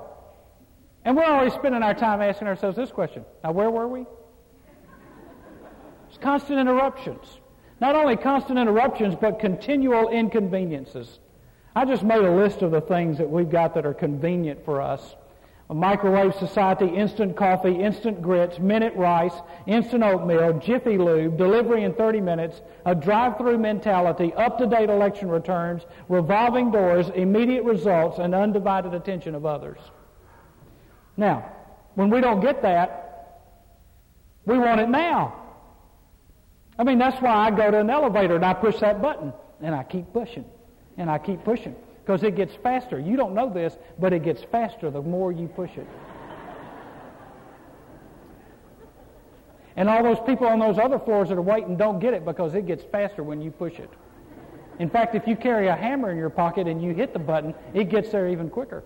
And 1.06 1.16
we're 1.16 1.25
always 1.25 1.54
spending 1.54 1.82
our 1.82 1.94
time 1.94 2.22
asking 2.22 2.48
ourselves 2.48 2.75
this 2.75 2.92
question. 2.92 3.24
Now, 3.44 3.54
where 3.54 3.70
were 3.70 3.88
we? 3.88 4.06
It's 6.10 6.18
constant 6.18 6.60
interruptions. 6.60 7.39
Not 7.80 7.96
only 7.96 8.18
constant 8.18 8.60
interruptions, 8.60 9.16
but 9.20 9.39
continual 9.39 10.10
inconveniences. 10.10 11.20
I 11.75 11.86
just 11.86 12.04
made 12.04 12.24
a 12.24 12.32
list 12.32 12.62
of 12.62 12.72
the 12.72 12.82
things 12.82 13.18
that 13.20 13.30
we've 13.30 13.50
got 13.50 13.74
that 13.75 13.86
are 13.86 13.94
convenient 13.94 14.66
for 14.66 14.82
us. 14.82 15.16
A 15.70 15.74
microwave 15.76 16.34
society, 16.36 16.88
instant 16.88 17.36
coffee, 17.36 17.76
instant 17.76 18.24
grits, 18.24 18.58
minute 18.58 18.96
rice, 18.96 19.34
instant 19.68 20.04
oatmeal, 20.04 20.54
Jiffy 20.60 20.98
Lube, 20.98 21.38
delivery 21.38 21.84
in 21.84 21.94
30 21.94 22.22
minutes, 22.22 22.62
a 22.88 22.96
drive-through 22.96 23.60
mentality, 23.60 24.34
up-to-date 24.34 24.90
election 24.90 25.30
returns, 25.30 25.84
revolving 26.08 26.72
doors, 26.72 27.10
immediate 27.14 27.64
results, 27.64 28.18
and 28.18 28.34
undivided 28.34 28.96
attention 28.96 29.36
of 29.36 29.46
others. 29.46 29.78
Now, 31.18 31.52
when 31.94 32.10
we 32.10 32.20
don't 32.20 32.40
get 32.40 32.64
that, 32.64 33.44
we 34.46 34.58
want 34.58 34.82
it 34.82 34.90
now. 34.90 35.36
I 36.80 36.84
mean, 36.84 36.98
that's 36.98 37.22
why 37.22 37.32
I 37.32 37.52
go 37.52 37.70
to 37.70 37.80
an 37.80 37.92
elevator 37.92 38.36
and 38.36 38.46
I 38.46 38.56
push 38.56 38.80
that 38.80 39.04
button 39.04 39.34
and 39.62 39.76
I 39.76 39.84
keep 39.84 40.12
pushing 40.14 40.46
and 40.98 41.12
I 41.12 41.20
keep 41.20 41.44
pushing 41.44 41.76
because 42.10 42.24
it 42.24 42.36
gets 42.36 42.56
faster. 42.56 43.00
You 43.00 43.16
don't 43.16 43.36
know 43.36 43.54
this, 43.54 43.78
but 44.00 44.13
it 44.13 44.24
gets 44.24 44.42
faster 44.42 44.89
the 44.89 45.00
more 45.00 45.32
you 45.32 45.48
push 45.48 45.78
it. 45.78 45.86
and 49.75 49.88
all 49.88 50.01
those 50.01 50.18
people 50.25 50.48
on 50.48 50.58
those 50.58 50.80
other 50.80 50.98
floors 50.98 51.30
that 51.30 51.38
are 51.38 51.42
waiting 51.44 51.78
don't 51.78 52.00
get 52.00 52.16
it 52.16 52.25
because 52.25 52.56
it 52.56 52.66
gets 52.66 52.84
faster 52.84 53.22
when 53.22 53.44
you 53.44 53.51
push 53.51 53.78
it. 53.78 53.92
In 54.80 54.89
fact, 54.89 55.13
if 55.13 55.28
you 55.28 55.36
carry 55.36 55.68
a 55.68 55.75
hammer 55.75 56.10
in 56.10 56.18
your 56.18 56.32
pocket 56.32 56.68
and 56.68 56.82
you 56.82 56.96
hit 56.96 57.13
the 57.13 57.20
button, 57.20 57.54
it 57.75 57.89
gets 57.89 58.10
there 58.10 58.28
even 58.28 58.50
quicker. 58.50 58.84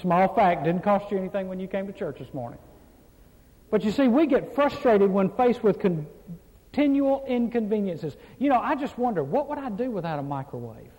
Small 0.00 0.34
fact, 0.34 0.64
didn't 0.64 0.82
cost 0.82 1.08
you 1.12 1.18
anything 1.18 1.46
when 1.46 1.60
you 1.60 1.68
came 1.68 1.86
to 1.86 1.92
church 1.92 2.18
this 2.18 2.34
morning. 2.34 2.58
But 3.70 3.84
you 3.84 3.92
see, 3.92 4.08
we 4.08 4.26
get 4.26 4.56
frustrated 4.56 5.08
when 5.08 5.30
faced 5.36 5.62
with 5.62 5.78
continual 5.78 7.24
inconveniences. 7.28 8.16
You 8.40 8.48
know, 8.48 8.58
I 8.58 8.74
just 8.74 8.98
wonder, 8.98 9.22
what 9.22 9.48
would 9.48 9.58
I 9.58 9.70
do 9.70 9.92
without 9.92 10.18
a 10.18 10.22
microwave? 10.22 10.90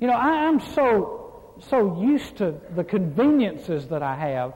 You 0.00 0.06
know, 0.06 0.14
I, 0.14 0.48
am 0.48 0.60
so, 0.60 1.54
so 1.68 2.00
used 2.00 2.36
to 2.36 2.54
the 2.74 2.84
conveniences 2.84 3.88
that 3.88 4.02
I 4.02 4.14
have 4.14 4.54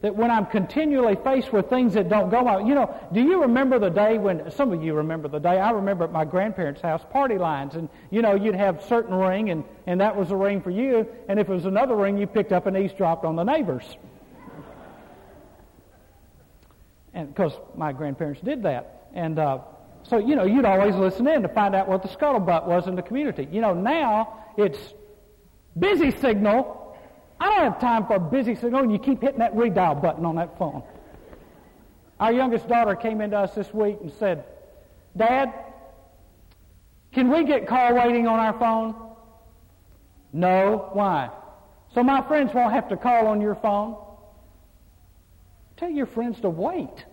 that 0.00 0.16
when 0.16 0.32
I'm 0.32 0.46
continually 0.46 1.16
faced 1.22 1.52
with 1.52 1.68
things 1.68 1.94
that 1.94 2.08
don't 2.08 2.28
go 2.28 2.48
out, 2.48 2.66
you 2.66 2.74
know, 2.74 2.92
do 3.12 3.22
you 3.22 3.42
remember 3.42 3.78
the 3.78 3.88
day 3.88 4.18
when, 4.18 4.50
some 4.50 4.72
of 4.72 4.82
you 4.82 4.94
remember 4.94 5.28
the 5.28 5.38
day, 5.38 5.60
I 5.60 5.70
remember 5.70 6.02
at 6.04 6.10
my 6.10 6.24
grandparents' 6.24 6.80
house, 6.80 7.02
party 7.12 7.38
lines, 7.38 7.76
and, 7.76 7.88
you 8.10 8.20
know, 8.20 8.34
you'd 8.34 8.56
have 8.56 8.82
certain 8.82 9.14
ring, 9.14 9.50
and, 9.50 9.62
and 9.86 10.00
that 10.00 10.16
was 10.16 10.32
a 10.32 10.36
ring 10.36 10.60
for 10.60 10.70
you, 10.70 11.06
and 11.28 11.38
if 11.38 11.48
it 11.48 11.52
was 11.52 11.66
another 11.66 11.94
ring, 11.94 12.18
you 12.18 12.26
picked 12.26 12.50
up 12.50 12.66
and 12.66 12.76
eavesdropped 12.76 13.24
on 13.24 13.36
the 13.36 13.44
neighbors. 13.44 13.84
And 17.14 17.28
because 17.28 17.52
my 17.76 17.92
grandparents 17.92 18.40
did 18.40 18.64
that. 18.64 19.06
And 19.14 19.38
uh, 19.38 19.58
so, 20.02 20.16
you 20.18 20.34
know, 20.34 20.44
you'd 20.44 20.64
always 20.64 20.96
listen 20.96 21.28
in 21.28 21.42
to 21.42 21.48
find 21.48 21.76
out 21.76 21.86
what 21.86 22.02
the 22.02 22.08
scuttlebutt 22.08 22.66
was 22.66 22.88
in 22.88 22.96
the 22.96 23.02
community. 23.02 23.46
You 23.52 23.60
know, 23.60 23.74
now 23.74 24.41
it's 24.56 24.94
busy 25.78 26.10
signal 26.10 26.82
I 27.42 27.46
don't 27.46 27.72
have 27.72 27.80
time 27.80 28.06
for 28.06 28.14
a 28.14 28.20
busy 28.20 28.54
signal, 28.54 28.84
and 28.84 28.92
you 28.92 29.00
keep 29.00 29.20
hitting 29.20 29.40
that 29.40 29.56
redial 29.56 30.00
button 30.00 30.24
on 30.24 30.36
that 30.36 30.56
phone. 30.58 30.84
Our 32.20 32.32
youngest 32.32 32.68
daughter 32.68 32.94
came 32.94 33.20
into 33.20 33.36
us 33.36 33.52
this 33.52 33.74
week 33.74 33.98
and 34.00 34.12
said, 34.12 34.44
Dad, 35.16 35.52
can 37.10 37.32
we 37.32 37.42
get 37.42 37.66
call 37.66 37.96
waiting 37.96 38.28
on 38.28 38.38
our 38.38 38.56
phone? 38.60 38.94
No. 40.32 40.90
Why? 40.92 41.30
So 41.92 42.04
my 42.04 42.22
friends 42.28 42.54
won't 42.54 42.72
have 42.74 42.88
to 42.90 42.96
call 42.96 43.26
on 43.26 43.40
your 43.40 43.56
phone? 43.56 43.96
Tell 45.76 45.90
your 45.90 46.06
friends 46.06 46.40
to 46.42 46.48
wait 46.48 47.04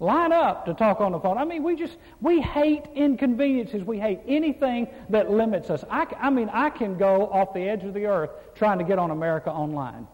line 0.00 0.32
up 0.32 0.64
to 0.64 0.74
talk 0.74 1.00
on 1.00 1.12
the 1.12 1.20
phone. 1.20 1.38
I 1.38 1.44
mean, 1.44 1.62
we 1.62 1.76
just, 1.76 1.96
we 2.20 2.40
hate 2.40 2.86
inconveniences. 2.94 3.84
We 3.84 4.00
hate 4.00 4.20
anything 4.26 4.88
that 5.10 5.30
limits 5.30 5.68
us. 5.68 5.84
I, 5.90 6.06
I 6.18 6.30
mean, 6.30 6.48
I 6.48 6.70
can 6.70 6.96
go 6.96 7.28
off 7.28 7.52
the 7.52 7.68
edge 7.68 7.84
of 7.84 7.94
the 7.94 8.06
earth 8.06 8.30
trying 8.54 8.78
to 8.78 8.84
get 8.84 8.98
on 8.98 9.10
America 9.10 9.50
Online. 9.50 10.08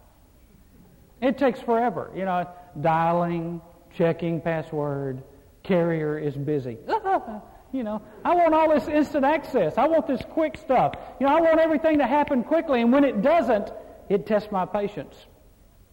It 1.22 1.38
takes 1.38 1.60
forever. 1.60 2.10
You 2.14 2.24
know, 2.24 2.48
dialing, 2.80 3.62
checking 3.94 4.40
password, 4.40 5.22
carrier 5.62 6.18
is 6.18 6.36
busy. 6.36 6.78
you 7.72 7.84
know, 7.84 8.02
I 8.24 8.34
want 8.34 8.54
all 8.54 8.74
this 8.74 8.88
instant 8.88 9.24
access. 9.24 9.78
I 9.78 9.86
want 9.86 10.08
this 10.08 10.22
quick 10.30 10.58
stuff. 10.58 10.94
You 11.20 11.26
know, 11.26 11.36
I 11.36 11.40
want 11.40 11.60
everything 11.60 11.98
to 11.98 12.06
happen 12.06 12.42
quickly, 12.42 12.82
and 12.82 12.92
when 12.92 13.04
it 13.04 13.22
doesn't, 13.22 13.72
it 14.08 14.26
tests 14.26 14.50
my 14.50 14.66
patience. 14.66 15.14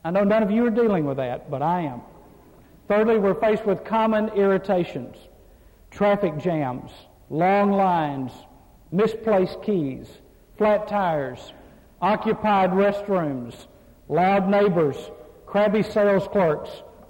I 0.04 0.12
know 0.12 0.24
none 0.24 0.44
of 0.44 0.52
you 0.52 0.66
are 0.66 0.72
dealing 0.72 1.06
with 1.06 1.18
that, 1.18 1.50
but 1.50 1.62
I 1.62 1.82
am. 1.82 2.02
Thirdly, 2.88 3.18
we're 3.18 3.40
faced 3.40 3.66
with 3.66 3.84
common 3.84 4.30
irritations, 4.30 5.16
traffic 5.90 6.38
jams, 6.38 6.92
long 7.30 7.72
lines, 7.72 8.32
misplaced 8.92 9.62
keys, 9.64 10.08
flat 10.58 10.88
tires, 10.88 11.54
occupied 12.02 12.72
restrooms, 12.72 13.68
loud 14.10 14.50
neighbors, 14.50 14.98
crabby 15.46 15.82
sales 15.82 16.28
clerks, 16.28 16.70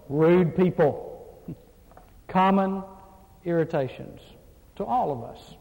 rude 0.09 0.55
people. 0.55 1.09
Common 2.27 2.83
irritations 3.43 4.21
to 4.75 4.85
all 4.85 5.11
of 5.11 5.23
us. 5.23 5.55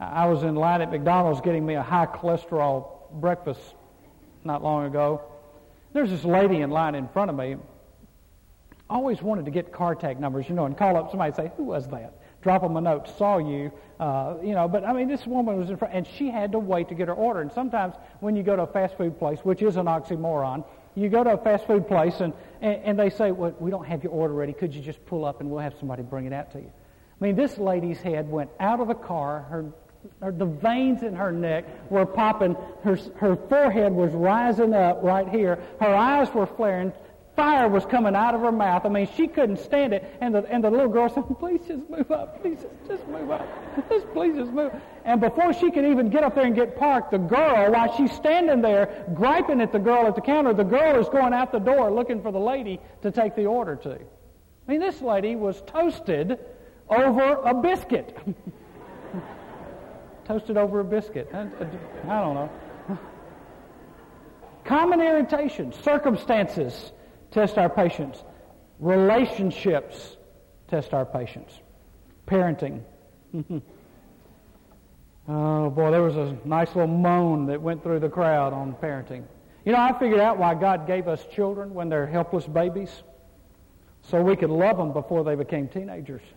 I 0.00 0.26
was 0.26 0.42
in 0.42 0.54
line 0.54 0.80
at 0.80 0.90
McDonald's 0.90 1.40
getting 1.40 1.64
me 1.64 1.74
a 1.74 1.82
high 1.82 2.06
cholesterol 2.06 3.10
breakfast 3.12 3.60
not 4.44 4.62
long 4.62 4.86
ago. 4.86 5.22
There's 5.92 6.10
this 6.10 6.24
lady 6.24 6.60
in 6.60 6.70
line 6.70 6.94
in 6.94 7.08
front 7.08 7.30
of 7.30 7.36
me 7.36 7.56
always 8.90 9.22
wanted 9.22 9.44
to 9.44 9.50
get 9.50 9.72
car 9.72 9.94
tag 9.94 10.20
numbers, 10.20 10.48
you 10.48 10.54
know, 10.54 10.66
and 10.66 10.76
call 10.76 10.96
up 10.96 11.10
somebody 11.10 11.28
and 11.28 11.36
say, 11.36 11.52
who 11.56 11.64
was 11.64 11.86
that? 11.88 12.14
Drop 12.40 12.62
them 12.62 12.76
a 12.76 12.80
note, 12.80 13.08
saw 13.18 13.38
you, 13.38 13.72
uh, 13.98 14.34
you 14.42 14.54
know, 14.54 14.68
but 14.68 14.84
I 14.84 14.92
mean, 14.92 15.08
this 15.08 15.26
woman 15.26 15.58
was 15.58 15.70
in 15.70 15.76
front, 15.76 15.94
and 15.94 16.06
she 16.06 16.30
had 16.30 16.52
to 16.52 16.58
wait 16.58 16.88
to 16.88 16.94
get 16.94 17.08
her 17.08 17.14
order. 17.14 17.40
And 17.40 17.50
sometimes 17.52 17.94
when 18.20 18.36
you 18.36 18.42
go 18.42 18.54
to 18.56 18.62
a 18.62 18.66
fast 18.66 18.96
food 18.96 19.18
place, 19.18 19.40
which 19.42 19.60
is 19.60 19.76
an 19.76 19.86
oxymoron, 19.86 20.64
you 20.94 21.08
go 21.08 21.22
to 21.24 21.32
a 21.32 21.38
fast 21.38 21.66
food 21.66 21.86
place 21.86 22.20
and, 22.20 22.32
and, 22.60 22.82
and 22.84 22.98
they 22.98 23.10
say, 23.10 23.30
well, 23.30 23.54
we 23.58 23.70
don't 23.70 23.86
have 23.86 24.02
your 24.02 24.12
order 24.12 24.34
ready. 24.34 24.52
Could 24.52 24.74
you 24.74 24.82
just 24.82 25.04
pull 25.06 25.24
up 25.24 25.40
and 25.40 25.50
we'll 25.50 25.60
have 25.60 25.74
somebody 25.78 26.02
bring 26.02 26.26
it 26.26 26.32
out 26.32 26.52
to 26.52 26.58
you? 26.58 26.70
I 27.20 27.24
mean, 27.24 27.36
this 27.36 27.58
lady's 27.58 28.00
head 28.00 28.28
went 28.28 28.50
out 28.60 28.80
of 28.80 28.88
the 28.88 28.94
car. 28.94 29.46
Her, 29.50 29.72
her 30.20 30.32
the 30.32 30.46
veins 30.46 31.02
in 31.02 31.14
her 31.14 31.32
neck 31.32 31.90
were 31.90 32.06
popping. 32.06 32.56
Her, 32.82 32.96
her 33.16 33.36
forehead 33.36 33.92
was 33.92 34.12
rising 34.12 34.74
up 34.74 35.02
right 35.02 35.28
here. 35.28 35.60
Her 35.80 35.94
eyes 35.94 36.32
were 36.32 36.46
flaring 36.46 36.92
fire 37.38 37.68
was 37.68 37.86
coming 37.86 38.16
out 38.16 38.34
of 38.34 38.40
her 38.40 38.50
mouth. 38.50 38.84
I 38.84 38.88
mean, 38.88 39.08
she 39.16 39.28
couldn't 39.28 39.60
stand 39.60 39.92
it. 39.92 40.12
And 40.20 40.34
the, 40.34 40.44
and 40.50 40.64
the 40.64 40.70
little 40.70 40.88
girl 40.88 41.08
said, 41.08 41.22
please 41.38 41.60
just 41.68 41.88
move 41.88 42.10
up. 42.10 42.42
Please 42.42 42.58
just, 42.88 43.06
move 43.06 43.30
up. 43.30 43.46
Just 43.88 44.12
please 44.12 44.34
just 44.34 44.50
move. 44.50 44.72
And 45.04 45.20
before 45.20 45.52
she 45.52 45.70
could 45.70 45.84
even 45.84 46.10
get 46.10 46.24
up 46.24 46.34
there 46.34 46.46
and 46.46 46.54
get 46.56 46.76
parked, 46.76 47.12
the 47.12 47.18
girl, 47.18 47.70
while 47.70 47.96
she's 47.96 48.10
standing 48.10 48.60
there 48.60 49.06
griping 49.14 49.60
at 49.60 49.70
the 49.70 49.78
girl 49.78 50.08
at 50.08 50.16
the 50.16 50.20
counter, 50.20 50.52
the 50.52 50.64
girl 50.64 51.00
is 51.00 51.08
going 51.10 51.32
out 51.32 51.52
the 51.52 51.60
door 51.60 51.92
looking 51.92 52.20
for 52.20 52.32
the 52.32 52.40
lady 52.40 52.80
to 53.02 53.12
take 53.12 53.36
the 53.36 53.46
order 53.46 53.76
to. 53.76 53.94
I 53.94 54.70
mean, 54.72 54.80
this 54.80 55.00
lady 55.00 55.36
was 55.36 55.62
toasted 55.64 56.40
over 56.90 57.34
a 57.34 57.54
biscuit. 57.54 58.18
toasted 60.26 60.56
over 60.56 60.80
a 60.80 60.84
biscuit. 60.84 61.30
I, 61.32 61.42
I 61.42 62.20
don't 62.20 62.34
know. 62.34 62.50
Common 64.64 65.00
irritation, 65.00 65.72
circumstances 65.72 66.90
test 67.30 67.58
our 67.58 67.68
patience. 67.68 68.22
Relationships 68.78 70.16
test 70.68 70.94
our 70.94 71.04
patience. 71.04 71.60
Parenting. 72.26 72.82
oh 75.28 75.70
boy, 75.70 75.90
there 75.90 76.02
was 76.02 76.16
a 76.16 76.36
nice 76.44 76.68
little 76.68 76.86
moan 76.86 77.46
that 77.46 77.60
went 77.60 77.82
through 77.82 78.00
the 78.00 78.08
crowd 78.08 78.52
on 78.52 78.74
parenting. 78.74 79.24
You 79.64 79.72
know, 79.72 79.80
I 79.80 79.98
figured 79.98 80.20
out 80.20 80.38
why 80.38 80.54
God 80.54 80.86
gave 80.86 81.08
us 81.08 81.26
children 81.26 81.74
when 81.74 81.88
they're 81.88 82.06
helpless 82.06 82.46
babies. 82.46 83.02
So 84.02 84.22
we 84.22 84.36
could 84.36 84.50
love 84.50 84.76
them 84.76 84.92
before 84.92 85.24
they 85.24 85.34
became 85.34 85.68
teenagers. 85.68 86.22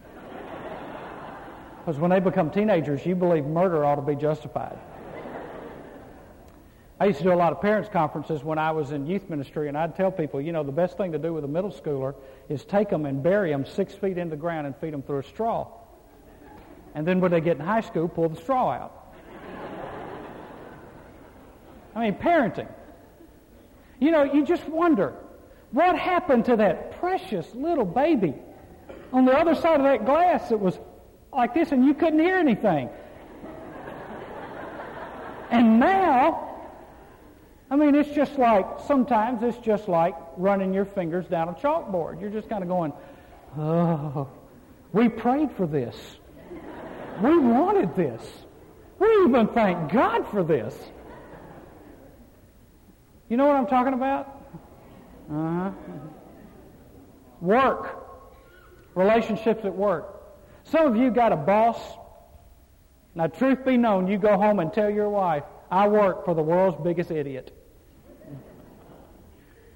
Because 1.80 2.00
when 2.00 2.12
they 2.12 2.20
become 2.20 2.52
teenagers, 2.52 3.04
you 3.08 3.16
believe 3.16 3.44
murder 3.44 3.84
ought 3.84 3.96
to 3.96 4.04
be 4.04 4.16
justified. 4.16 4.78
I 7.02 7.06
used 7.06 7.18
to 7.18 7.24
do 7.24 7.34
a 7.34 7.34
lot 7.34 7.52
of 7.52 7.60
parents' 7.60 7.90
conferences 7.92 8.44
when 8.44 8.60
I 8.60 8.70
was 8.70 8.92
in 8.92 9.08
youth 9.08 9.28
ministry, 9.28 9.68
and 9.68 9.76
I'd 9.76 9.96
tell 9.96 10.12
people, 10.12 10.40
you 10.40 10.52
know, 10.52 10.62
the 10.62 10.72
best 10.72 10.98
thing 10.98 11.12
to 11.14 11.18
do 11.18 11.34
with 11.34 11.44
a 11.44 11.48
middle 11.48 11.72
schooler 11.72 12.14
is 12.48 12.64
take 12.64 12.92
them 12.92 13.08
and 13.08 13.24
bury 13.24 13.50
them 13.50 13.66
six 13.66 13.96
feet 13.96 14.20
in 14.20 14.30
the 14.30 14.36
ground 14.36 14.68
and 14.68 14.76
feed 14.76 14.94
them 14.94 15.02
through 15.02 15.18
a 15.18 15.24
straw. 15.24 15.66
And 16.94 17.08
then 17.08 17.20
when 17.20 17.32
they 17.32 17.42
get 17.42 17.58
in 17.58 17.66
high 17.66 17.82
school, 17.82 18.08
pull 18.08 18.30
the 18.30 18.40
straw 18.40 18.70
out. 18.70 19.16
I 21.96 22.02
mean, 22.02 22.14
parenting. 22.20 22.72
You 24.00 24.12
know, 24.12 24.22
you 24.22 24.46
just 24.46 24.68
wonder 24.70 25.16
what 25.72 25.98
happened 25.98 26.46
to 26.46 26.56
that 26.58 27.00
precious 27.00 27.52
little 27.56 27.84
baby 27.84 28.36
on 29.12 29.26
the 29.26 29.36
other 29.36 29.56
side 29.56 29.80
of 29.80 29.88
that 29.88 30.06
glass 30.06 30.50
that 30.50 30.60
was 30.60 30.78
like 31.34 31.56
this 31.56 31.72
and 31.72 31.84
you 31.84 31.96
couldn't 31.96 32.20
hear 32.20 32.36
anything. 32.36 32.90
And 35.50 35.80
now, 35.80 36.50
I 37.72 37.78
mean, 37.78 37.96
it's 37.96 38.14
just 38.14 38.38
like, 38.38 38.66
sometimes 38.86 39.42
it's 39.44 39.58
just 39.60 39.88
like 39.88 40.14
running 40.36 40.74
your 40.74 40.84
fingers 40.84 41.26
down 41.28 41.48
a 41.48 41.54
chalkboard. 41.54 42.20
You're 42.20 42.30
just 42.30 42.50
kind 42.50 42.64
of 42.64 42.68
going, 42.68 42.92
oh, 43.58 44.28
we 44.92 45.08
prayed 45.08 45.54
for 45.54 45.66
this. 45.66 45.96
We 47.24 47.38
wanted 47.38 47.96
this. 47.96 48.22
We 49.00 49.08
even 49.24 49.48
thank 49.48 49.90
God 49.90 50.28
for 50.28 50.44
this. 50.44 50.78
You 53.30 53.38
know 53.38 53.48
what 53.48 53.56
I'm 53.56 53.68
talking 53.68 53.94
about? 53.94 54.44
Uh-huh. 55.32 55.72
Work. 57.40 58.06
Relationships 58.96 59.64
at 59.64 59.74
work. 59.74 60.22
Some 60.66 60.88
of 60.88 60.98
you 60.98 61.10
got 61.10 61.32
a 61.32 61.38
boss. 61.38 61.80
Now, 63.16 63.28
truth 63.28 63.64
be 63.64 63.78
known, 63.78 64.08
you 64.08 64.18
go 64.18 64.38
home 64.38 64.60
and 64.60 64.74
tell 64.74 64.90
your 64.90 65.10
wife, 65.10 65.44
I 65.72 65.88
work 65.88 66.26
for 66.26 66.34
the 66.34 66.44
world's 66.44 66.84
biggest 66.84 67.12
idiot. 67.12 67.60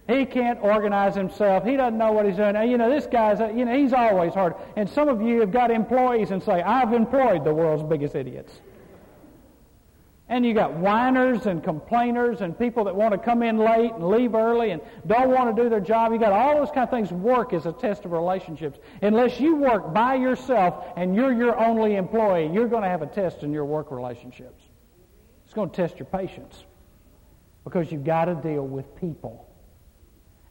He 0.08 0.26
can't 0.26 0.60
organize 0.62 1.16
himself. 1.16 1.64
He 1.64 1.76
doesn't 1.76 1.98
know 1.98 2.12
what 2.12 2.28
he's 2.28 2.36
doing. 2.36 2.56
And, 2.56 2.70
You 2.70 2.78
know, 2.78 2.90
this 2.90 3.08
guy's, 3.08 3.40
you 3.56 3.66
know, 3.66 3.76
he's 3.76 3.94
always 3.94 4.34
hard. 4.34 4.54
And 4.76 4.88
some 4.88 5.10
of 5.10 5.22
you 5.22 5.40
have 5.40 5.52
got 5.52 5.72
employees 5.72 6.32
and 6.32 6.44
say, 6.44 6.62
I've 6.62 6.94
employed 6.94 7.44
the 7.44 7.54
world's 7.54 7.84
biggest 7.84 8.16
idiots. 8.16 8.62
And 10.28 10.44
you 10.44 10.56
got 10.56 10.74
whiners 10.74 11.46
and 11.46 11.64
complainers 11.64 12.42
and 12.42 12.58
people 12.58 12.84
that 12.86 12.96
want 12.96 13.12
to 13.12 13.18
come 13.18 13.44
in 13.44 13.58
late 13.58 13.94
and 13.94 14.10
leave 14.10 14.34
early 14.34 14.72
and 14.72 14.82
don't 15.06 15.30
want 15.30 15.56
to 15.56 15.64
do 15.64 15.70
their 15.70 15.80
job. 15.80 16.12
You 16.12 16.20
got 16.20 16.32
all 16.32 16.56
those 16.56 16.70
kind 16.72 16.84
of 16.84 16.90
things. 16.90 17.12
Work 17.12 17.54
is 17.54 17.68
a 17.68 17.72
test 17.72 18.06
of 18.06 18.12
relationships. 18.12 18.80
Unless 19.04 19.40
you 19.40 19.56
work 19.56 19.94
by 19.94 20.16
yourself 20.16 20.84
and 20.98 21.16
you're 21.16 21.32
your 21.32 21.58
only 21.60 21.96
employee, 21.96 22.50
you're 22.52 22.68
going 22.68 22.82
to 22.82 22.90
have 22.90 23.04
a 23.04 23.08
test 23.08 23.44
in 23.44 23.54
your 23.54 23.66
work 23.66 23.92
relationships. 23.92 24.64
It's 25.46 25.54
going 25.54 25.70
to 25.70 25.76
test 25.76 26.00
your 26.00 26.08
patience 26.08 26.64
because 27.64 27.92
you've 27.92 28.04
got 28.04 28.26
to 28.26 28.36
deal 28.36 28.66
with 28.66 28.96
people. 28.96 29.48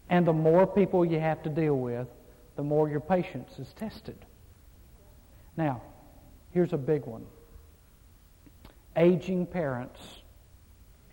And 0.08 0.26
the 0.26 0.32
more 0.32 0.66
people 0.66 1.04
you 1.04 1.18
have 1.18 1.42
to 1.44 1.50
deal 1.50 1.76
with, 1.76 2.08
the 2.56 2.62
more 2.62 2.88
your 2.88 3.00
patience 3.00 3.58
is 3.58 3.72
tested. 3.72 4.16
Now, 5.56 5.82
here's 6.50 6.72
a 6.72 6.78
big 6.78 7.04
one 7.06 7.26
aging 8.96 9.46
parents 9.46 10.00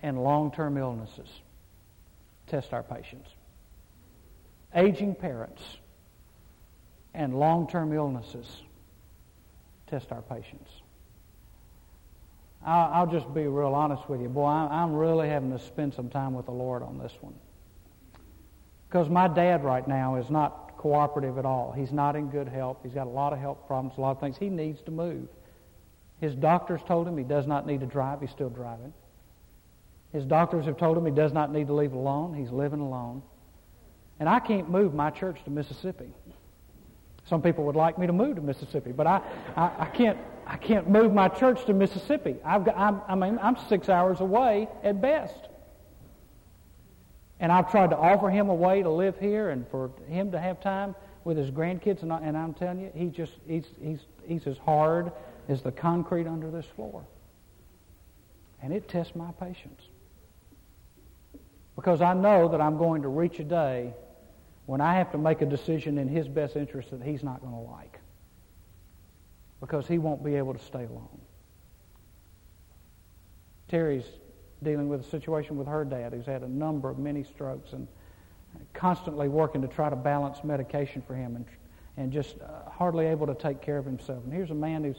and 0.03 0.23
long 0.23 0.51
term 0.51 0.77
illnesses 0.77 1.41
test 2.47 2.73
our 2.73 2.83
patience. 2.83 3.27
Aging 4.75 5.15
parents 5.15 5.77
and 7.13 7.37
long 7.37 7.67
term 7.67 7.93
illnesses 7.93 8.61
test 9.87 10.11
our 10.11 10.21
patience. 10.21 10.69
I'll, 12.63 12.93
I'll, 12.93 13.07
just 13.07 13.33
be 13.33 13.47
real 13.47 13.73
honest 13.73 14.07
with 14.07 14.21
you. 14.21 14.29
Boy, 14.29 14.45
I'm 14.45 14.93
really 14.93 15.27
having 15.27 15.51
to 15.51 15.59
spend 15.59 15.93
some 15.93 16.09
time 16.09 16.33
with 16.33 16.45
the 16.45 16.51
Lord 16.51 16.83
on 16.83 16.99
this 16.99 17.13
one. 17.19 17.33
Because 18.91 19.07
my 19.07 19.29
dad 19.29 19.63
right 19.63 19.87
now 19.87 20.17
is 20.17 20.29
not 20.29 20.77
cooperative 20.77 21.37
at 21.37 21.45
all. 21.45 21.71
He's 21.71 21.93
not 21.93 22.17
in 22.17 22.27
good 22.27 22.49
health. 22.49 22.79
He's 22.83 22.91
got 22.91 23.07
a 23.07 23.09
lot 23.09 23.31
of 23.31 23.39
health 23.39 23.59
problems, 23.65 23.97
a 23.97 24.01
lot 24.01 24.11
of 24.11 24.19
things. 24.19 24.35
He 24.37 24.49
needs 24.49 24.81
to 24.81 24.91
move. 24.91 25.29
His 26.19 26.35
doctors 26.35 26.81
told 26.85 27.07
him 27.07 27.17
he 27.17 27.23
does 27.23 27.47
not 27.47 27.65
need 27.65 27.79
to 27.79 27.85
drive. 27.85 28.19
He's 28.19 28.31
still 28.31 28.49
driving. 28.49 28.93
His 30.11 30.25
doctors 30.25 30.65
have 30.65 30.75
told 30.75 30.97
him 30.97 31.05
he 31.05 31.11
does 31.11 31.31
not 31.31 31.53
need 31.53 31.67
to 31.67 31.73
leave 31.73 31.93
alone. 31.93 32.33
He's 32.33 32.51
living 32.51 32.81
alone. 32.81 33.21
And 34.19 34.27
I 34.27 34.41
can't 34.41 34.69
move 34.69 34.93
my 34.93 35.09
church 35.09 35.41
to 35.45 35.49
Mississippi. 35.49 36.13
Some 37.29 37.41
people 37.41 37.63
would 37.63 37.77
like 37.77 37.97
me 37.97 38.07
to 38.07 38.13
move 38.13 38.35
to 38.35 38.41
Mississippi, 38.41 38.91
but 38.91 39.07
I, 39.07 39.21
I, 39.55 39.71
I 39.79 39.85
can't, 39.85 40.17
I 40.45 40.57
can't 40.57 40.89
move 40.89 41.13
my 41.13 41.29
church 41.29 41.63
to 41.67 41.73
Mississippi. 41.73 42.35
I've 42.43 42.65
got, 42.65 42.77
I'm, 42.77 43.01
I 43.07 43.15
mean, 43.15 43.39
I'm 43.41 43.55
six 43.69 43.87
hours 43.87 44.19
away 44.19 44.67
at 44.83 44.99
best. 44.99 45.47
And 47.41 47.51
I've 47.51 47.69
tried 47.71 47.89
to 47.89 47.97
offer 47.97 48.29
him 48.29 48.49
a 48.49 48.53
way 48.53 48.83
to 48.83 48.89
live 48.89 49.19
here 49.19 49.49
and 49.49 49.67
for 49.67 49.89
him 50.07 50.31
to 50.31 50.39
have 50.39 50.61
time 50.61 50.95
with 51.23 51.37
his 51.37 51.49
grandkids. 51.49 52.03
And, 52.03 52.13
I, 52.13 52.19
and 52.19 52.37
I'm 52.37 52.53
telling 52.53 52.79
you, 52.79 52.91
he 52.93 53.07
just, 53.07 53.33
he's, 53.47 53.65
he's, 53.81 53.99
he's 54.23 54.45
as 54.47 54.59
hard 54.59 55.11
is 55.49 55.63
the 55.63 55.71
concrete 55.71 56.27
under 56.27 56.51
this 56.51 56.67
floor. 56.75 57.03
And 58.61 58.71
it 58.71 58.87
tests 58.87 59.15
my 59.15 59.31
patience. 59.31 59.81
Because 61.75 61.99
I 61.99 62.13
know 62.13 62.47
that 62.47 62.61
I'm 62.61 62.77
going 62.77 63.01
to 63.01 63.07
reach 63.07 63.39
a 63.39 63.43
day 63.43 63.91
when 64.67 64.79
I 64.79 64.93
have 64.93 65.11
to 65.13 65.17
make 65.17 65.41
a 65.41 65.47
decision 65.47 65.97
in 65.97 66.07
his 66.07 66.27
best 66.27 66.55
interest 66.55 66.91
that 66.91 67.01
he's 67.01 67.23
not 67.23 67.41
going 67.41 67.53
to 67.53 67.71
like. 67.71 67.99
Because 69.59 69.87
he 69.87 69.97
won't 69.97 70.23
be 70.23 70.35
able 70.35 70.53
to 70.53 70.63
stay 70.63 70.83
alone. 70.83 71.19
Terry's 73.67 74.05
dealing 74.63 74.87
with 74.87 75.01
a 75.01 75.09
situation 75.09 75.57
with 75.57 75.67
her 75.67 75.83
dad 75.83 76.13
who's 76.13 76.25
had 76.25 76.43
a 76.43 76.47
number 76.47 76.89
of 76.89 76.99
many 76.99 77.23
strokes 77.23 77.73
and 77.73 77.87
constantly 78.73 79.27
working 79.27 79.61
to 79.61 79.67
try 79.67 79.89
to 79.89 79.95
balance 79.95 80.43
medication 80.43 81.01
for 81.01 81.15
him 81.15 81.35
and, 81.35 81.45
and 81.97 82.11
just 82.11 82.35
uh, 82.41 82.69
hardly 82.69 83.07
able 83.07 83.25
to 83.27 83.35
take 83.35 83.61
care 83.61 83.77
of 83.77 83.85
himself. 83.85 84.23
And 84.23 84.33
here's 84.33 84.51
a 84.51 84.55
man 84.55 84.83
who's 84.83 84.97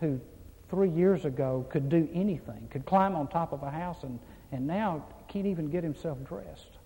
who 0.00 0.20
three 0.68 0.88
years 0.90 1.24
ago 1.24 1.66
could 1.70 1.88
do 1.88 2.08
anything, 2.12 2.66
could 2.70 2.84
climb 2.84 3.14
on 3.14 3.28
top 3.28 3.52
of 3.52 3.62
a 3.62 3.70
house, 3.70 4.02
and, 4.02 4.18
and 4.52 4.66
now 4.66 5.04
can't 5.28 5.46
even 5.46 5.70
get 5.70 5.84
himself 5.84 6.18
dressed. 6.24 6.78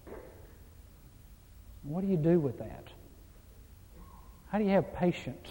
What 1.82 2.02
do 2.02 2.06
you 2.06 2.16
do 2.16 2.38
with 2.38 2.58
that? 2.58 2.88
How 4.50 4.58
do 4.58 4.64
you 4.64 4.70
have 4.70 4.92
patience? 4.94 5.48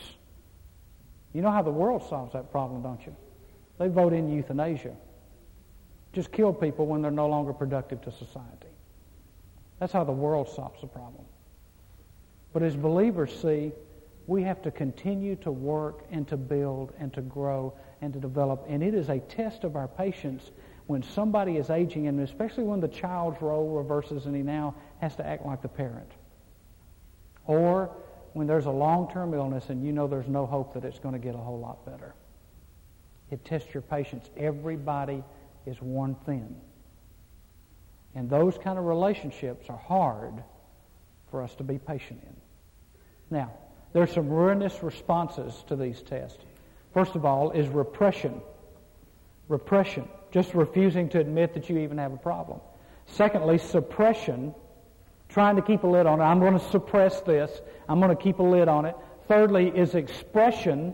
You 1.34 1.42
know 1.42 1.52
how 1.52 1.62
the 1.62 1.72
world 1.72 2.08
solves 2.08 2.34
that 2.34 2.52
problem, 2.52 2.82
don't 2.82 3.04
you? 3.06 3.16
They 3.80 3.88
vote 3.88 4.13
in 4.13 4.32
euthanasia. 4.32 4.96
Just 6.13 6.32
kill 6.32 6.54
people 6.54 6.86
when 6.86 7.02
they're 7.02 7.12
no 7.12 7.28
longer 7.28 7.54
productive 7.54 8.02
to 8.02 8.12
society. 8.12 8.67
That's 9.80 9.93
how 9.93 10.04
the 10.04 10.12
world 10.12 10.50
solves 10.50 10.82
the 10.82 10.88
problem. 10.88 11.26
But 12.54 12.63
as 12.63 12.76
believers 12.76 13.38
see, 13.39 13.72
we 14.26 14.43
have 14.43 14.62
to 14.63 14.72
continue 14.72 15.36
to 15.38 15.52
work 15.52 16.06
and 16.12 16.28
to 16.28 16.38
build 16.38 16.93
and 17.00 17.13
to 17.13 17.22
grow 17.22 17.74
and 18.02 18.13
to 18.13 18.20
develop. 18.20 18.65
And 18.67 18.84
it 18.84 18.93
is 18.93 19.10
a 19.10 19.20
test 19.20 19.63
of 19.63 19.76
our 19.76 19.88
patience 19.88 20.52
when 20.88 21.04
somebody 21.04 21.58
is 21.58 21.70
aging, 21.70 22.08
and 22.08 22.20
especially 22.22 22.63
when 22.63 22.80
the 22.80 22.88
child's 22.88 23.41
role 23.41 23.70
reverses 23.70 24.26
and 24.26 24.36
he 24.36 24.41
now 24.41 24.74
has 25.00 25.15
to 25.17 25.26
act 25.26 25.46
like 25.46 25.62
the 25.62 25.67
parent. 25.67 26.12
Or 27.46 27.91
when 28.34 28.48
there's 28.48 28.65
a 28.65 28.72
long-term 28.72 29.34
illness 29.34 29.70
and 29.70 29.86
you 29.86 29.91
know 29.91 30.08
there's 30.08 30.28
no 30.28 30.46
hope 30.46 30.74
that 30.74 30.84
it's 30.84 31.00
going 31.00 31.13
to 31.13 31.20
get 31.20 31.36
a 31.36 31.38
whole 31.38 31.60
lot 31.60 31.86
better. 31.86 32.13
It 33.32 33.43
tests 33.43 33.74
your 33.74 33.82
patience. 33.82 34.30
Everybody 34.38 35.24
is 35.67 35.82
worn 35.82 36.15
thin. 36.25 36.56
And 38.15 38.30
those 38.30 38.58
kind 38.58 38.80
of 38.80 38.86
relationships 38.86 39.67
are 39.69 39.77
hard 39.77 40.43
for 41.30 41.43
us 41.43 41.53
to 41.56 41.63
be 41.63 41.77
patient 41.77 42.23
in. 42.23 42.36
Now, 43.30 43.51
there's 43.93 44.12
some 44.12 44.30
ruinous 44.30 44.82
responses 44.82 45.63
to 45.67 45.75
these 45.75 46.01
tests. 46.01 46.43
First 46.93 47.15
of 47.15 47.25
all 47.25 47.51
is 47.51 47.67
repression. 47.67 48.41
Repression, 49.49 50.08
just 50.32 50.53
refusing 50.53 51.10
to 51.10 51.19
admit 51.19 51.53
that 51.53 51.69
you 51.69 51.77
even 51.80 51.97
have 51.97 52.13
a 52.13 52.17
problem. 52.17 52.60
Secondly, 53.06 53.58
suppression, 53.58 54.56
trying 55.30 55.58
to 55.58 55.62
keep 55.62 55.84
a 55.84 55.88
lid 55.88 56.06
on 56.06 56.19
it. 56.19 56.23
I'm 56.23 56.39
going 56.39 56.58
to 56.58 56.65
suppress 56.71 57.21
this. 57.21 57.62
I'm 57.88 57.99
going 57.99 58.15
to 58.15 58.21
keep 58.21 58.39
a 58.39 58.43
lid 58.43 58.67
on 58.67 58.86
it. 58.86 58.95
Thirdly 59.27 59.67
is 59.67 59.95
expression. 59.95 60.93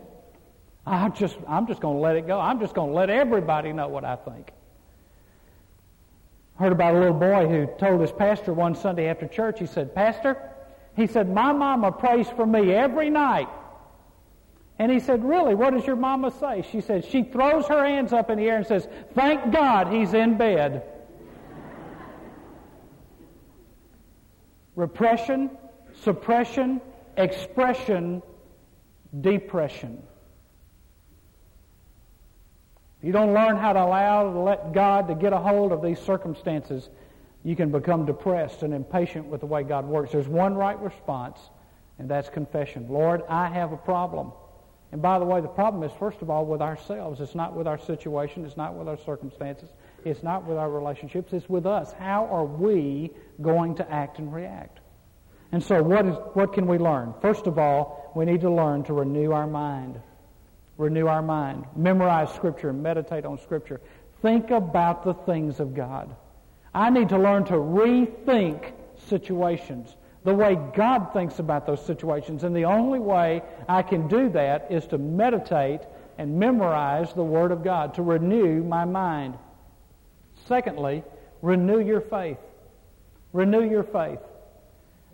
I 0.86 1.08
just, 1.08 1.36
I'm 1.48 1.66
just 1.66 1.80
going 1.80 1.96
to 1.96 2.00
let 2.00 2.16
it 2.16 2.26
go. 2.26 2.38
I'm 2.40 2.60
just 2.60 2.74
going 2.74 2.90
to 2.90 2.94
let 2.94 3.08
everybody 3.08 3.72
know 3.72 3.88
what 3.88 4.04
I 4.04 4.16
think. 4.16 4.50
Heard 6.56 6.72
about 6.72 6.94
a 6.94 6.98
little 6.98 7.18
boy 7.18 7.48
who 7.48 7.66
told 7.78 8.00
his 8.00 8.12
pastor 8.12 8.52
one 8.52 8.74
Sunday 8.74 9.08
after 9.08 9.26
church, 9.26 9.58
he 9.58 9.66
said, 9.66 9.94
Pastor, 9.94 10.50
he 10.94 11.06
said, 11.06 11.28
My 11.28 11.52
mama 11.52 11.90
prays 11.90 12.28
for 12.30 12.46
me 12.46 12.72
every 12.72 13.10
night. 13.10 13.48
And 14.78 14.90
he 14.90 15.00
said, 15.00 15.24
Really? 15.24 15.54
What 15.54 15.74
does 15.74 15.86
your 15.86 15.96
mama 15.96 16.30
say? 16.30 16.64
She 16.70 16.80
said, 16.80 17.04
She 17.04 17.24
throws 17.24 17.66
her 17.66 17.84
hands 17.84 18.12
up 18.12 18.30
in 18.30 18.38
the 18.38 18.44
air 18.44 18.58
and 18.58 18.66
says, 18.66 18.86
Thank 19.14 19.52
God 19.52 19.92
he's 19.92 20.14
in 20.14 20.36
bed. 20.36 20.84
Repression, 24.76 25.50
suppression, 26.02 26.80
expression, 27.16 28.22
depression. 29.20 30.02
You 33.04 33.12
don't 33.12 33.34
learn 33.34 33.58
how 33.58 33.74
to 33.74 33.84
allow 33.84 34.32
to 34.32 34.38
let 34.38 34.72
God 34.72 35.08
to 35.08 35.14
get 35.14 35.34
a 35.34 35.38
hold 35.38 35.72
of 35.72 35.82
these 35.82 35.98
circumstances, 35.98 36.88
you 37.44 37.54
can 37.54 37.70
become 37.70 38.06
depressed 38.06 38.62
and 38.62 38.72
impatient 38.72 39.26
with 39.26 39.40
the 39.40 39.46
way 39.46 39.62
God 39.62 39.84
works. 39.84 40.12
There's 40.12 40.26
one 40.26 40.54
right 40.54 40.80
response, 40.80 41.38
and 41.98 42.08
that's 42.08 42.30
confession. 42.30 42.86
Lord, 42.88 43.20
I 43.28 43.48
have 43.48 43.72
a 43.72 43.76
problem. 43.76 44.32
And 44.90 45.02
by 45.02 45.18
the 45.18 45.26
way, 45.26 45.42
the 45.42 45.48
problem 45.48 45.82
is, 45.82 45.92
first 45.98 46.22
of 46.22 46.30
all, 46.30 46.46
with 46.46 46.62
ourselves. 46.62 47.20
It's 47.20 47.34
not 47.34 47.54
with 47.54 47.66
our 47.66 47.76
situation. 47.76 48.46
It's 48.46 48.56
not 48.56 48.74
with 48.74 48.88
our 48.88 48.96
circumstances. 48.96 49.68
It's 50.06 50.22
not 50.22 50.46
with 50.46 50.56
our 50.56 50.70
relationships. 50.70 51.34
It's 51.34 51.46
with 51.46 51.66
us. 51.66 51.92
How 51.92 52.24
are 52.28 52.46
we 52.46 53.10
going 53.42 53.74
to 53.74 53.92
act 53.92 54.18
and 54.18 54.32
react? 54.32 54.80
And 55.52 55.62
so, 55.62 55.82
what, 55.82 56.06
is, 56.06 56.14
what 56.32 56.54
can 56.54 56.66
we 56.66 56.78
learn? 56.78 57.12
First 57.20 57.46
of 57.46 57.58
all, 57.58 58.12
we 58.16 58.24
need 58.24 58.40
to 58.40 58.50
learn 58.50 58.82
to 58.84 58.94
renew 58.94 59.32
our 59.32 59.46
mind. 59.46 60.00
Renew 60.76 61.06
our 61.06 61.22
mind. 61.22 61.64
Memorize 61.76 62.32
Scripture. 62.34 62.72
Meditate 62.72 63.24
on 63.24 63.38
Scripture. 63.38 63.80
Think 64.22 64.50
about 64.50 65.04
the 65.04 65.14
things 65.14 65.60
of 65.60 65.74
God. 65.74 66.14
I 66.74 66.90
need 66.90 67.10
to 67.10 67.18
learn 67.18 67.44
to 67.44 67.54
rethink 67.54 68.72
situations 69.08 69.94
the 70.24 70.34
way 70.34 70.56
God 70.74 71.12
thinks 71.12 71.38
about 71.38 71.66
those 71.66 71.84
situations. 71.84 72.44
And 72.44 72.56
the 72.56 72.64
only 72.64 72.98
way 72.98 73.42
I 73.68 73.82
can 73.82 74.08
do 74.08 74.30
that 74.30 74.68
is 74.70 74.86
to 74.88 74.98
meditate 74.98 75.80
and 76.16 76.38
memorize 76.38 77.12
the 77.12 77.22
Word 77.22 77.52
of 77.52 77.62
God, 77.62 77.94
to 77.94 78.02
renew 78.02 78.62
my 78.64 78.84
mind. 78.84 79.36
Secondly, 80.46 81.04
renew 81.42 81.80
your 81.80 82.00
faith. 82.00 82.38
Renew 83.32 83.68
your 83.68 83.82
faith. 83.82 84.20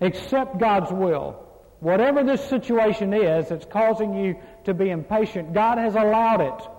Accept 0.00 0.58
God's 0.58 0.92
will. 0.92 1.46
Whatever 1.80 2.22
this 2.22 2.44
situation 2.48 3.14
is 3.14 3.48
that's 3.48 3.64
causing 3.64 4.14
you 4.14 4.36
to 4.64 4.74
be 4.74 4.90
impatient, 4.90 5.52
God 5.52 5.78
has 5.78 5.94
allowed 5.94 6.40
it. 6.40 6.70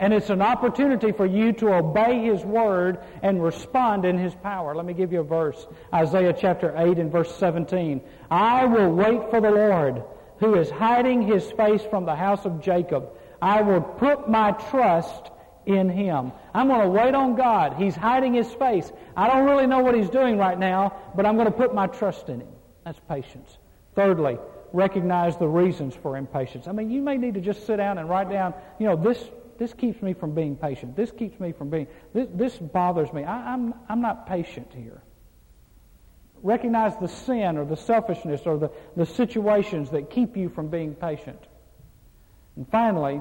And 0.00 0.12
it's 0.12 0.30
an 0.30 0.42
opportunity 0.42 1.10
for 1.10 1.26
you 1.26 1.52
to 1.54 1.74
obey 1.74 2.24
His 2.24 2.44
Word 2.44 2.98
and 3.22 3.42
respond 3.42 4.04
in 4.04 4.16
His 4.16 4.34
power. 4.34 4.74
Let 4.74 4.84
me 4.86 4.94
give 4.94 5.12
you 5.12 5.20
a 5.20 5.24
verse. 5.24 5.66
Isaiah 5.92 6.32
chapter 6.38 6.72
8 6.76 6.98
and 6.98 7.10
verse 7.10 7.34
17. 7.36 8.00
I 8.30 8.64
will 8.66 8.92
wait 8.92 9.28
for 9.30 9.40
the 9.40 9.50
Lord, 9.50 10.04
who 10.38 10.54
is 10.54 10.70
hiding 10.70 11.22
His 11.22 11.50
face 11.52 11.82
from 11.82 12.04
the 12.04 12.14
house 12.14 12.44
of 12.44 12.62
Jacob. 12.62 13.10
I 13.42 13.62
will 13.62 13.80
put 13.80 14.28
my 14.28 14.52
trust 14.52 15.30
in 15.66 15.88
Him. 15.88 16.32
I'm 16.54 16.68
going 16.68 16.80
to 16.82 16.88
wait 16.88 17.14
on 17.14 17.34
God. 17.34 17.74
He's 17.76 17.96
hiding 17.96 18.34
His 18.34 18.52
face. 18.54 18.90
I 19.16 19.26
don't 19.26 19.46
really 19.46 19.66
know 19.66 19.80
what 19.80 19.96
He's 19.96 20.10
doing 20.10 20.38
right 20.38 20.58
now, 20.58 20.96
but 21.16 21.26
I'm 21.26 21.34
going 21.34 21.46
to 21.46 21.52
put 21.56 21.74
my 21.74 21.88
trust 21.88 22.28
in 22.28 22.40
Him. 22.40 22.48
That's 22.84 23.00
patience. 23.08 23.58
Thirdly, 23.96 24.38
recognize 24.72 25.36
the 25.36 25.48
reasons 25.48 25.94
for 25.94 26.16
impatience. 26.16 26.66
I 26.66 26.72
mean, 26.72 26.90
you 26.90 27.02
may 27.02 27.16
need 27.16 27.34
to 27.34 27.40
just 27.40 27.66
sit 27.66 27.76
down 27.76 27.98
and 27.98 28.08
write 28.08 28.30
down, 28.30 28.54
you 28.78 28.86
know, 28.86 28.96
this 28.96 29.18
this 29.58 29.74
keeps 29.74 30.00
me 30.00 30.14
from 30.14 30.34
being 30.34 30.56
patient. 30.56 30.96
This 30.96 31.10
keeps 31.10 31.38
me 31.40 31.52
from 31.52 31.68
being, 31.68 31.88
this, 32.14 32.28
this 32.32 32.56
bothers 32.56 33.12
me. 33.12 33.24
I, 33.24 33.54
I'm, 33.54 33.74
I'm 33.88 34.00
not 34.00 34.26
patient 34.26 34.72
here. 34.72 35.02
Recognize 36.42 36.96
the 36.98 37.08
sin 37.08 37.58
or 37.58 37.64
the 37.64 37.76
selfishness 37.76 38.42
or 38.46 38.56
the, 38.56 38.70
the 38.96 39.04
situations 39.04 39.90
that 39.90 40.10
keep 40.10 40.36
you 40.36 40.48
from 40.48 40.68
being 40.68 40.94
patient. 40.94 41.42
And 42.54 42.68
finally, 42.70 43.20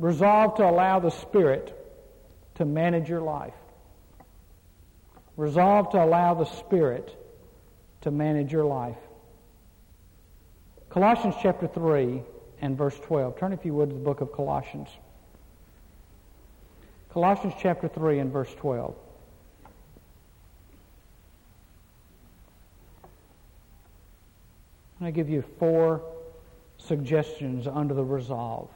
resolve 0.00 0.56
to 0.56 0.68
allow 0.68 0.98
the 0.98 1.10
Spirit 1.10 1.74
to 2.56 2.64
manage 2.64 3.08
your 3.08 3.20
life. 3.20 3.54
Resolve 5.36 5.90
to 5.90 6.02
allow 6.02 6.34
the 6.34 6.46
Spirit 6.46 7.16
to 8.00 8.10
manage 8.10 8.52
your 8.52 8.64
life. 8.64 8.98
Colossians 10.98 11.36
chapter 11.40 11.68
3 11.68 12.20
and 12.60 12.76
verse 12.76 12.98
12. 12.98 13.38
Turn, 13.38 13.52
if 13.52 13.64
you 13.64 13.72
would, 13.72 13.90
to 13.90 13.94
the 13.94 14.00
book 14.00 14.20
of 14.20 14.32
Colossians. 14.32 14.88
Colossians 17.12 17.54
chapter 17.62 17.86
3 17.86 18.18
and 18.18 18.32
verse 18.32 18.52
12. 18.56 18.96
I'm 23.04 24.98
going 24.98 25.12
to 25.12 25.16
give 25.16 25.30
you 25.30 25.44
four 25.60 26.02
suggestions 26.78 27.68
under 27.68 27.94
the 27.94 28.02
resolve. 28.02 28.68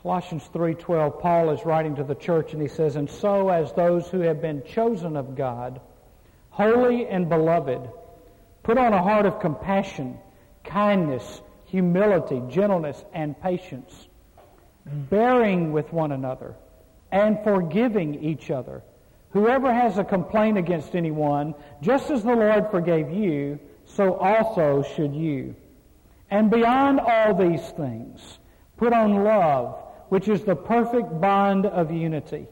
Colossians 0.00 0.48
3:12 0.54 1.20
Paul 1.20 1.50
is 1.50 1.64
writing 1.64 1.96
to 1.96 2.04
the 2.04 2.14
church 2.14 2.52
and 2.52 2.62
he 2.62 2.68
says 2.68 2.94
and 2.94 3.10
so 3.10 3.48
as 3.48 3.72
those 3.72 4.08
who 4.08 4.20
have 4.20 4.40
been 4.40 4.62
chosen 4.64 5.16
of 5.16 5.36
God 5.36 5.80
holy 6.50 7.06
and 7.06 7.28
beloved 7.28 7.88
put 8.62 8.78
on 8.78 8.92
a 8.92 9.02
heart 9.02 9.26
of 9.26 9.40
compassion 9.40 10.18
kindness 10.64 11.42
humility 11.66 12.42
gentleness 12.48 13.04
and 13.12 13.40
patience 13.40 14.08
bearing 14.84 15.72
with 15.72 15.92
one 15.92 16.12
another, 16.12 16.54
and 17.10 17.38
forgiving 17.44 18.22
each 18.22 18.50
other. 18.50 18.82
Whoever 19.30 19.72
has 19.72 19.98
a 19.98 20.04
complaint 20.04 20.58
against 20.58 20.94
anyone, 20.94 21.54
just 21.80 22.10
as 22.10 22.22
the 22.22 22.34
Lord 22.34 22.70
forgave 22.70 23.10
you, 23.10 23.58
so 23.84 24.14
also 24.16 24.82
should 24.94 25.14
you. 25.14 25.54
And 26.30 26.50
beyond 26.50 27.00
all 27.00 27.34
these 27.34 27.66
things, 27.70 28.38
put 28.76 28.92
on 28.92 29.24
love, 29.24 29.78
which 30.08 30.28
is 30.28 30.42
the 30.42 30.56
perfect 30.56 31.20
bond 31.20 31.66
of 31.66 31.90
unity. 31.90 32.46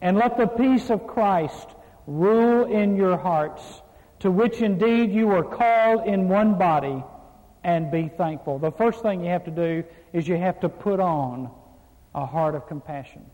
And 0.00 0.16
let 0.16 0.36
the 0.36 0.46
peace 0.46 0.90
of 0.90 1.06
Christ 1.06 1.68
rule 2.06 2.64
in 2.64 2.96
your 2.96 3.16
hearts, 3.16 3.82
to 4.20 4.30
which 4.30 4.60
indeed 4.60 5.12
you 5.12 5.26
were 5.26 5.42
called 5.42 6.06
in 6.06 6.28
one 6.28 6.58
body, 6.58 7.02
and 7.64 7.90
be 7.90 8.08
thankful. 8.08 8.58
The 8.58 8.72
first 8.72 9.02
thing 9.02 9.22
you 9.22 9.30
have 9.30 9.44
to 9.44 9.50
do 9.50 9.84
is 10.12 10.26
you 10.26 10.36
have 10.36 10.60
to 10.60 10.68
put 10.68 11.00
on 11.00 11.50
a 12.14 12.24
heart 12.24 12.54
of 12.54 12.66
compassion, 12.66 13.24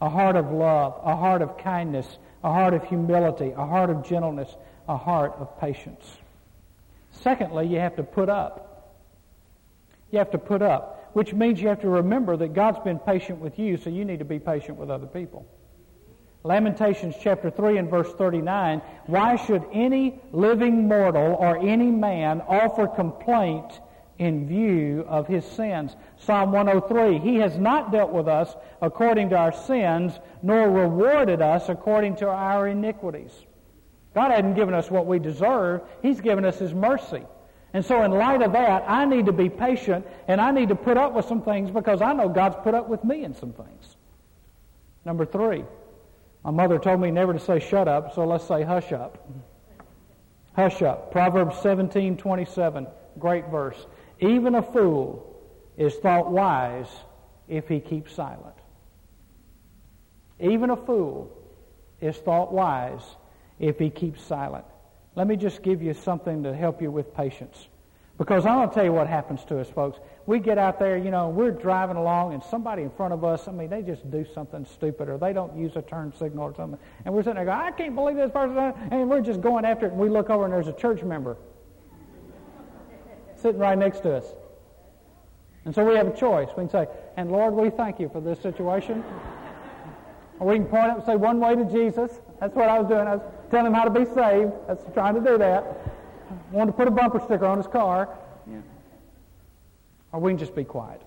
a 0.00 0.08
heart 0.08 0.36
of 0.36 0.50
love, 0.50 1.00
a 1.04 1.14
heart 1.14 1.42
of 1.42 1.56
kindness, 1.58 2.18
a 2.42 2.52
heart 2.52 2.74
of 2.74 2.84
humility, 2.84 3.52
a 3.56 3.66
heart 3.66 3.90
of 3.90 4.04
gentleness, 4.04 4.54
a 4.88 4.96
heart 4.96 5.34
of 5.38 5.58
patience. 5.60 6.16
Secondly, 7.12 7.66
you 7.66 7.78
have 7.78 7.96
to 7.96 8.02
put 8.02 8.28
up. 8.28 8.96
You 10.10 10.18
have 10.18 10.30
to 10.32 10.38
put 10.38 10.62
up, 10.62 11.10
which 11.12 11.32
means 11.32 11.60
you 11.60 11.68
have 11.68 11.80
to 11.80 11.88
remember 11.88 12.36
that 12.36 12.54
God's 12.54 12.78
been 12.80 12.98
patient 12.98 13.40
with 13.40 13.58
you, 13.58 13.76
so 13.76 13.90
you 13.90 14.04
need 14.04 14.18
to 14.20 14.24
be 14.24 14.38
patient 14.38 14.78
with 14.78 14.90
other 14.90 15.06
people. 15.06 15.46
Lamentations 16.46 17.14
chapter 17.20 17.50
3 17.50 17.78
and 17.78 17.90
verse 17.90 18.12
39, 18.14 18.80
why 19.06 19.36
should 19.36 19.64
any 19.72 20.20
living 20.32 20.86
mortal 20.88 21.34
or 21.34 21.58
any 21.58 21.90
man 21.90 22.40
offer 22.48 22.86
complaint 22.86 23.80
in 24.18 24.46
view 24.46 25.04
of 25.08 25.26
his 25.26 25.44
sins. 25.44 25.94
Psalm 26.18 26.52
103, 26.52 27.18
He 27.18 27.36
has 27.36 27.58
not 27.58 27.92
dealt 27.92 28.12
with 28.12 28.28
us 28.28 28.54
according 28.80 29.30
to 29.30 29.36
our 29.36 29.52
sins, 29.52 30.18
nor 30.42 30.70
rewarded 30.70 31.42
us 31.42 31.68
according 31.68 32.16
to 32.16 32.28
our 32.28 32.68
iniquities. 32.68 33.32
God 34.14 34.30
hadn't 34.30 34.54
given 34.54 34.74
us 34.74 34.90
what 34.90 35.06
we 35.06 35.18
deserve. 35.18 35.82
He's 36.00 36.20
given 36.20 36.44
us 36.44 36.58
His 36.58 36.72
mercy. 36.72 37.24
And 37.74 37.84
so 37.84 38.02
in 38.04 38.10
light 38.10 38.40
of 38.40 38.52
that, 38.52 38.84
I 38.88 39.04
need 39.04 39.26
to 39.26 39.32
be 39.32 39.50
patient 39.50 40.06
and 40.28 40.40
I 40.40 40.50
need 40.50 40.70
to 40.70 40.76
put 40.76 40.96
up 40.96 41.12
with 41.12 41.26
some 41.26 41.42
things 41.42 41.70
because 41.70 42.00
I 42.00 42.14
know 42.14 42.28
God's 42.28 42.56
put 42.62 42.74
up 42.74 42.88
with 42.88 43.04
me 43.04 43.24
in 43.24 43.34
some 43.34 43.52
things. 43.52 43.96
Number 45.04 45.26
three, 45.26 45.64
my 46.46 46.52
mother 46.52 46.78
told 46.78 47.00
me 47.00 47.10
never 47.10 47.32
to 47.32 47.40
say 47.40 47.58
shut 47.58 47.88
up, 47.88 48.14
so 48.14 48.24
let's 48.24 48.46
say 48.46 48.62
hush 48.62 48.92
up. 48.92 49.28
Hush 50.54 50.80
up. 50.80 51.10
Proverbs 51.10 51.58
17, 51.60 52.16
27. 52.16 52.86
Great 53.18 53.48
verse. 53.48 53.84
Even 54.20 54.54
a 54.54 54.62
fool 54.62 55.42
is 55.76 55.92
thought 55.96 56.30
wise 56.30 56.86
if 57.48 57.66
he 57.66 57.80
keeps 57.80 58.14
silent. 58.14 58.54
Even 60.38 60.70
a 60.70 60.76
fool 60.76 61.36
is 62.00 62.16
thought 62.18 62.52
wise 62.52 63.02
if 63.58 63.80
he 63.80 63.90
keeps 63.90 64.22
silent. 64.22 64.66
Let 65.16 65.26
me 65.26 65.34
just 65.34 65.64
give 65.64 65.82
you 65.82 65.94
something 65.94 66.44
to 66.44 66.54
help 66.54 66.80
you 66.80 66.92
with 66.92 67.12
patience. 67.12 67.66
Because 68.18 68.46
I'm 68.46 68.58
going 68.58 68.68
to 68.68 68.74
tell 68.74 68.84
you 68.84 68.92
what 68.92 69.08
happens 69.08 69.44
to 69.46 69.58
us, 69.58 69.68
folks. 69.68 69.98
We 70.26 70.40
get 70.40 70.58
out 70.58 70.80
there, 70.80 70.96
you 70.96 71.12
know, 71.12 71.28
we're 71.28 71.52
driving 71.52 71.96
along, 71.96 72.34
and 72.34 72.42
somebody 72.42 72.82
in 72.82 72.90
front 72.90 73.14
of 73.14 73.24
us, 73.24 73.46
I 73.46 73.52
mean, 73.52 73.70
they 73.70 73.82
just 73.82 74.10
do 74.10 74.26
something 74.34 74.64
stupid, 74.64 75.08
or 75.08 75.18
they 75.18 75.32
don't 75.32 75.56
use 75.56 75.76
a 75.76 75.82
turn 75.82 76.12
signal 76.18 76.42
or 76.44 76.54
something. 76.54 76.80
And 77.04 77.14
we're 77.14 77.22
sitting 77.22 77.36
there 77.36 77.44
going, 77.44 77.58
I 77.58 77.70
can't 77.70 77.94
believe 77.94 78.16
this 78.16 78.32
person, 78.32 78.58
and 78.90 79.08
we're 79.08 79.20
just 79.20 79.40
going 79.40 79.64
after 79.64 79.86
it, 79.86 79.92
and 79.92 80.00
we 80.00 80.08
look 80.08 80.28
over, 80.28 80.44
and 80.44 80.52
there's 80.52 80.66
a 80.66 80.72
church 80.72 81.02
member 81.02 81.36
sitting 83.36 83.60
right 83.60 83.78
next 83.78 84.00
to 84.00 84.16
us. 84.16 84.24
And 85.64 85.74
so 85.74 85.84
we 85.84 85.94
have 85.94 86.08
a 86.08 86.16
choice. 86.16 86.48
We 86.56 86.62
can 86.62 86.70
say, 86.70 86.86
and 87.16 87.30
Lord, 87.30 87.54
we 87.54 87.70
thank 87.70 88.00
you 88.00 88.08
for 88.08 88.20
this 88.20 88.40
situation. 88.40 89.04
or 90.38 90.48
we 90.48 90.56
can 90.56 90.66
point 90.66 90.90
up 90.90 90.96
and 90.98 91.06
say 91.06 91.16
one 91.16 91.40
way 91.40 91.54
to 91.54 91.64
Jesus. 91.64 92.20
That's 92.40 92.54
what 92.54 92.68
I 92.68 92.78
was 92.78 92.88
doing. 92.88 93.06
I 93.06 93.16
was 93.16 93.22
telling 93.50 93.66
him 93.66 93.74
how 93.74 93.84
to 93.84 93.90
be 93.90 94.04
saved. 94.04 94.52
That's 94.68 94.84
trying 94.92 95.14
to 95.14 95.20
do 95.20 95.38
that. 95.38 95.64
I 96.30 96.54
wanted 96.54 96.72
to 96.72 96.76
put 96.76 96.88
a 96.88 96.90
bumper 96.90 97.20
sticker 97.20 97.46
on 97.46 97.58
his 97.58 97.66
car. 97.66 98.08
Yeah. 98.50 98.58
Or 100.12 100.20
we 100.20 100.30
can 100.30 100.38
just 100.38 100.54
be 100.54 100.64
quiet. 100.64 101.02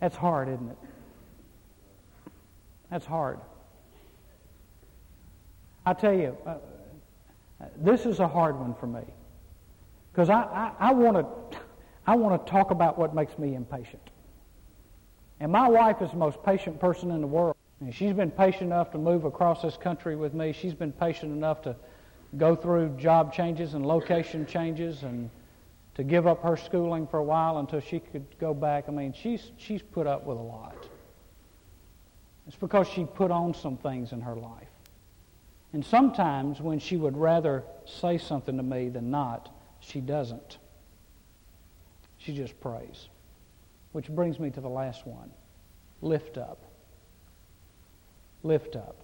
That's 0.00 0.16
hard, 0.16 0.48
isn't 0.48 0.70
it? 0.70 0.78
That's 2.90 3.06
hard. 3.06 3.38
I 5.86 5.94
tell 5.94 6.12
you, 6.12 6.36
uh, 6.46 6.56
this 7.76 8.06
is 8.06 8.20
a 8.20 8.28
hard 8.28 8.58
one 8.58 8.74
for 8.74 8.86
me. 8.86 9.02
Because 10.12 10.28
I, 10.28 10.42
I, 10.42 10.72
I 10.78 10.92
want 10.92 11.16
to 11.16 11.58
I 12.06 12.16
want 12.16 12.44
to 12.44 12.50
talk 12.50 12.70
about 12.70 12.98
what 12.98 13.14
makes 13.14 13.38
me 13.38 13.54
impatient. 13.54 14.02
And 15.40 15.50
my 15.52 15.68
wife 15.68 16.02
is 16.02 16.10
the 16.10 16.16
most 16.16 16.42
patient 16.42 16.80
person 16.80 17.10
in 17.10 17.20
the 17.20 17.26
world. 17.26 17.56
And 17.80 17.94
she's 17.94 18.12
been 18.12 18.30
patient 18.30 18.64
enough 18.64 18.90
to 18.92 18.98
move 18.98 19.24
across 19.24 19.62
this 19.62 19.76
country 19.76 20.16
with 20.16 20.34
me. 20.34 20.52
She's 20.52 20.74
been 20.74 20.92
patient 20.92 21.32
enough 21.32 21.62
to 21.62 21.76
go 22.36 22.54
through 22.56 22.96
job 22.96 23.32
changes 23.32 23.74
and 23.74 23.86
location 23.86 24.46
changes 24.46 25.02
and 25.02 25.30
to 25.94 26.04
give 26.04 26.26
up 26.26 26.42
her 26.42 26.56
schooling 26.56 27.06
for 27.06 27.18
a 27.18 27.24
while 27.24 27.58
until 27.58 27.80
she 27.80 28.00
could 28.00 28.26
go 28.38 28.54
back. 28.54 28.84
I 28.88 28.92
mean, 28.92 29.12
she's, 29.12 29.52
she's 29.56 29.82
put 29.82 30.06
up 30.06 30.24
with 30.24 30.38
a 30.38 30.42
lot. 30.42 30.88
It's 32.46 32.56
because 32.56 32.88
she 32.88 33.04
put 33.04 33.30
on 33.30 33.54
some 33.54 33.76
things 33.76 34.12
in 34.12 34.20
her 34.20 34.34
life. 34.34 34.68
And 35.72 35.84
sometimes 35.84 36.60
when 36.60 36.78
she 36.78 36.96
would 36.96 37.16
rather 37.16 37.64
say 37.84 38.18
something 38.18 38.56
to 38.56 38.62
me 38.62 38.88
than 38.88 39.10
not, 39.10 39.54
she 39.80 40.00
doesn't. 40.00 40.58
She 42.18 42.34
just 42.34 42.58
prays. 42.60 43.08
Which 43.92 44.08
brings 44.08 44.38
me 44.38 44.50
to 44.50 44.60
the 44.60 44.68
last 44.68 45.06
one 45.06 45.30
lift 46.00 46.36
up. 46.36 46.64
Lift 48.42 48.74
up. 48.74 49.01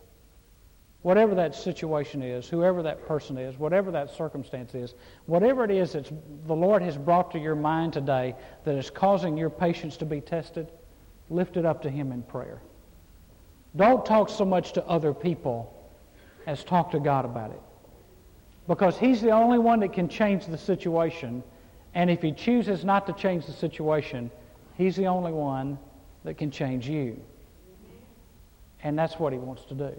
Whatever 1.02 1.34
that 1.36 1.54
situation 1.54 2.22
is, 2.22 2.48
whoever 2.48 2.82
that 2.82 3.06
person 3.06 3.38
is, 3.38 3.56
whatever 3.56 3.92
that 3.92 4.10
circumstance 4.10 4.74
is, 4.74 4.94
whatever 5.26 5.64
it 5.64 5.70
is 5.70 5.92
that 5.92 6.10
the 6.46 6.54
Lord 6.54 6.82
has 6.82 6.96
brought 6.96 7.30
to 7.32 7.38
your 7.38 7.54
mind 7.54 7.92
today 7.92 8.34
that 8.64 8.74
is 8.74 8.90
causing 8.90 9.36
your 9.36 9.50
patience 9.50 9.96
to 9.98 10.04
be 10.04 10.20
tested, 10.20 10.72
lift 11.30 11.56
it 11.56 11.64
up 11.64 11.82
to 11.82 11.90
Him 11.90 12.10
in 12.10 12.22
prayer. 12.22 12.60
Don't 13.76 14.04
talk 14.04 14.28
so 14.28 14.44
much 14.44 14.72
to 14.72 14.84
other 14.86 15.14
people 15.14 15.72
as 16.46 16.64
talk 16.64 16.90
to 16.90 16.98
God 16.98 17.24
about 17.24 17.52
it. 17.52 17.60
Because 18.66 18.98
He's 18.98 19.22
the 19.22 19.30
only 19.30 19.58
one 19.58 19.78
that 19.80 19.92
can 19.92 20.08
change 20.08 20.46
the 20.46 20.58
situation. 20.58 21.44
And 21.94 22.10
if 22.10 22.22
He 22.22 22.32
chooses 22.32 22.84
not 22.84 23.06
to 23.06 23.12
change 23.12 23.46
the 23.46 23.52
situation, 23.52 24.32
He's 24.76 24.96
the 24.96 25.06
only 25.06 25.32
one 25.32 25.78
that 26.24 26.34
can 26.34 26.50
change 26.50 26.88
you. 26.88 27.20
And 28.82 28.98
that's 28.98 29.18
what 29.18 29.32
He 29.32 29.38
wants 29.38 29.64
to 29.66 29.74
do. 29.74 29.94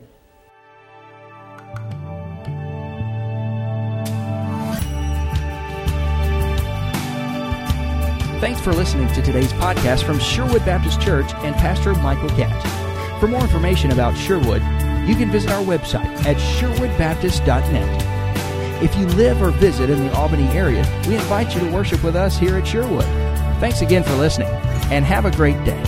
Thanks 8.40 8.62
for 8.62 8.72
listening 8.72 9.10
to 9.10 9.22
today's 9.22 9.52
podcast 9.52 10.06
from 10.06 10.18
Sherwood 10.18 10.66
Baptist 10.66 11.02
Church 11.02 11.34
and 11.44 11.54
Pastor 11.56 11.94
Michael 11.96 12.30
Catt. 12.30 13.20
For 13.20 13.28
more 13.28 13.42
information 13.42 13.92
about 13.92 14.16
Sherwood, 14.16 14.62
you 15.06 15.18
can 15.18 15.30
visit 15.30 15.52
our 15.52 15.62
website 15.62 16.06
at 16.26 16.38
sherwoodbaptist.net. 16.38 18.82
If 18.82 18.96
you 18.96 19.08
live 19.08 19.42
or 19.42 19.52
visit 19.52 19.90
in 19.90 20.00
the 20.00 20.14
Albany 20.14 20.48
area, 20.58 20.86
we 21.06 21.16
invite 21.16 21.54
you 21.54 21.60
to 21.60 21.74
worship 21.74 22.02
with 22.02 22.16
us 22.16 22.38
here 22.38 22.56
at 22.56 22.66
Sherwood. 22.66 23.04
Thanks 23.60 23.82
again 23.82 24.04
for 24.04 24.16
listening, 24.16 24.48
and 24.90 25.04
have 25.04 25.26
a 25.26 25.32
great 25.32 25.62
day. 25.66 25.84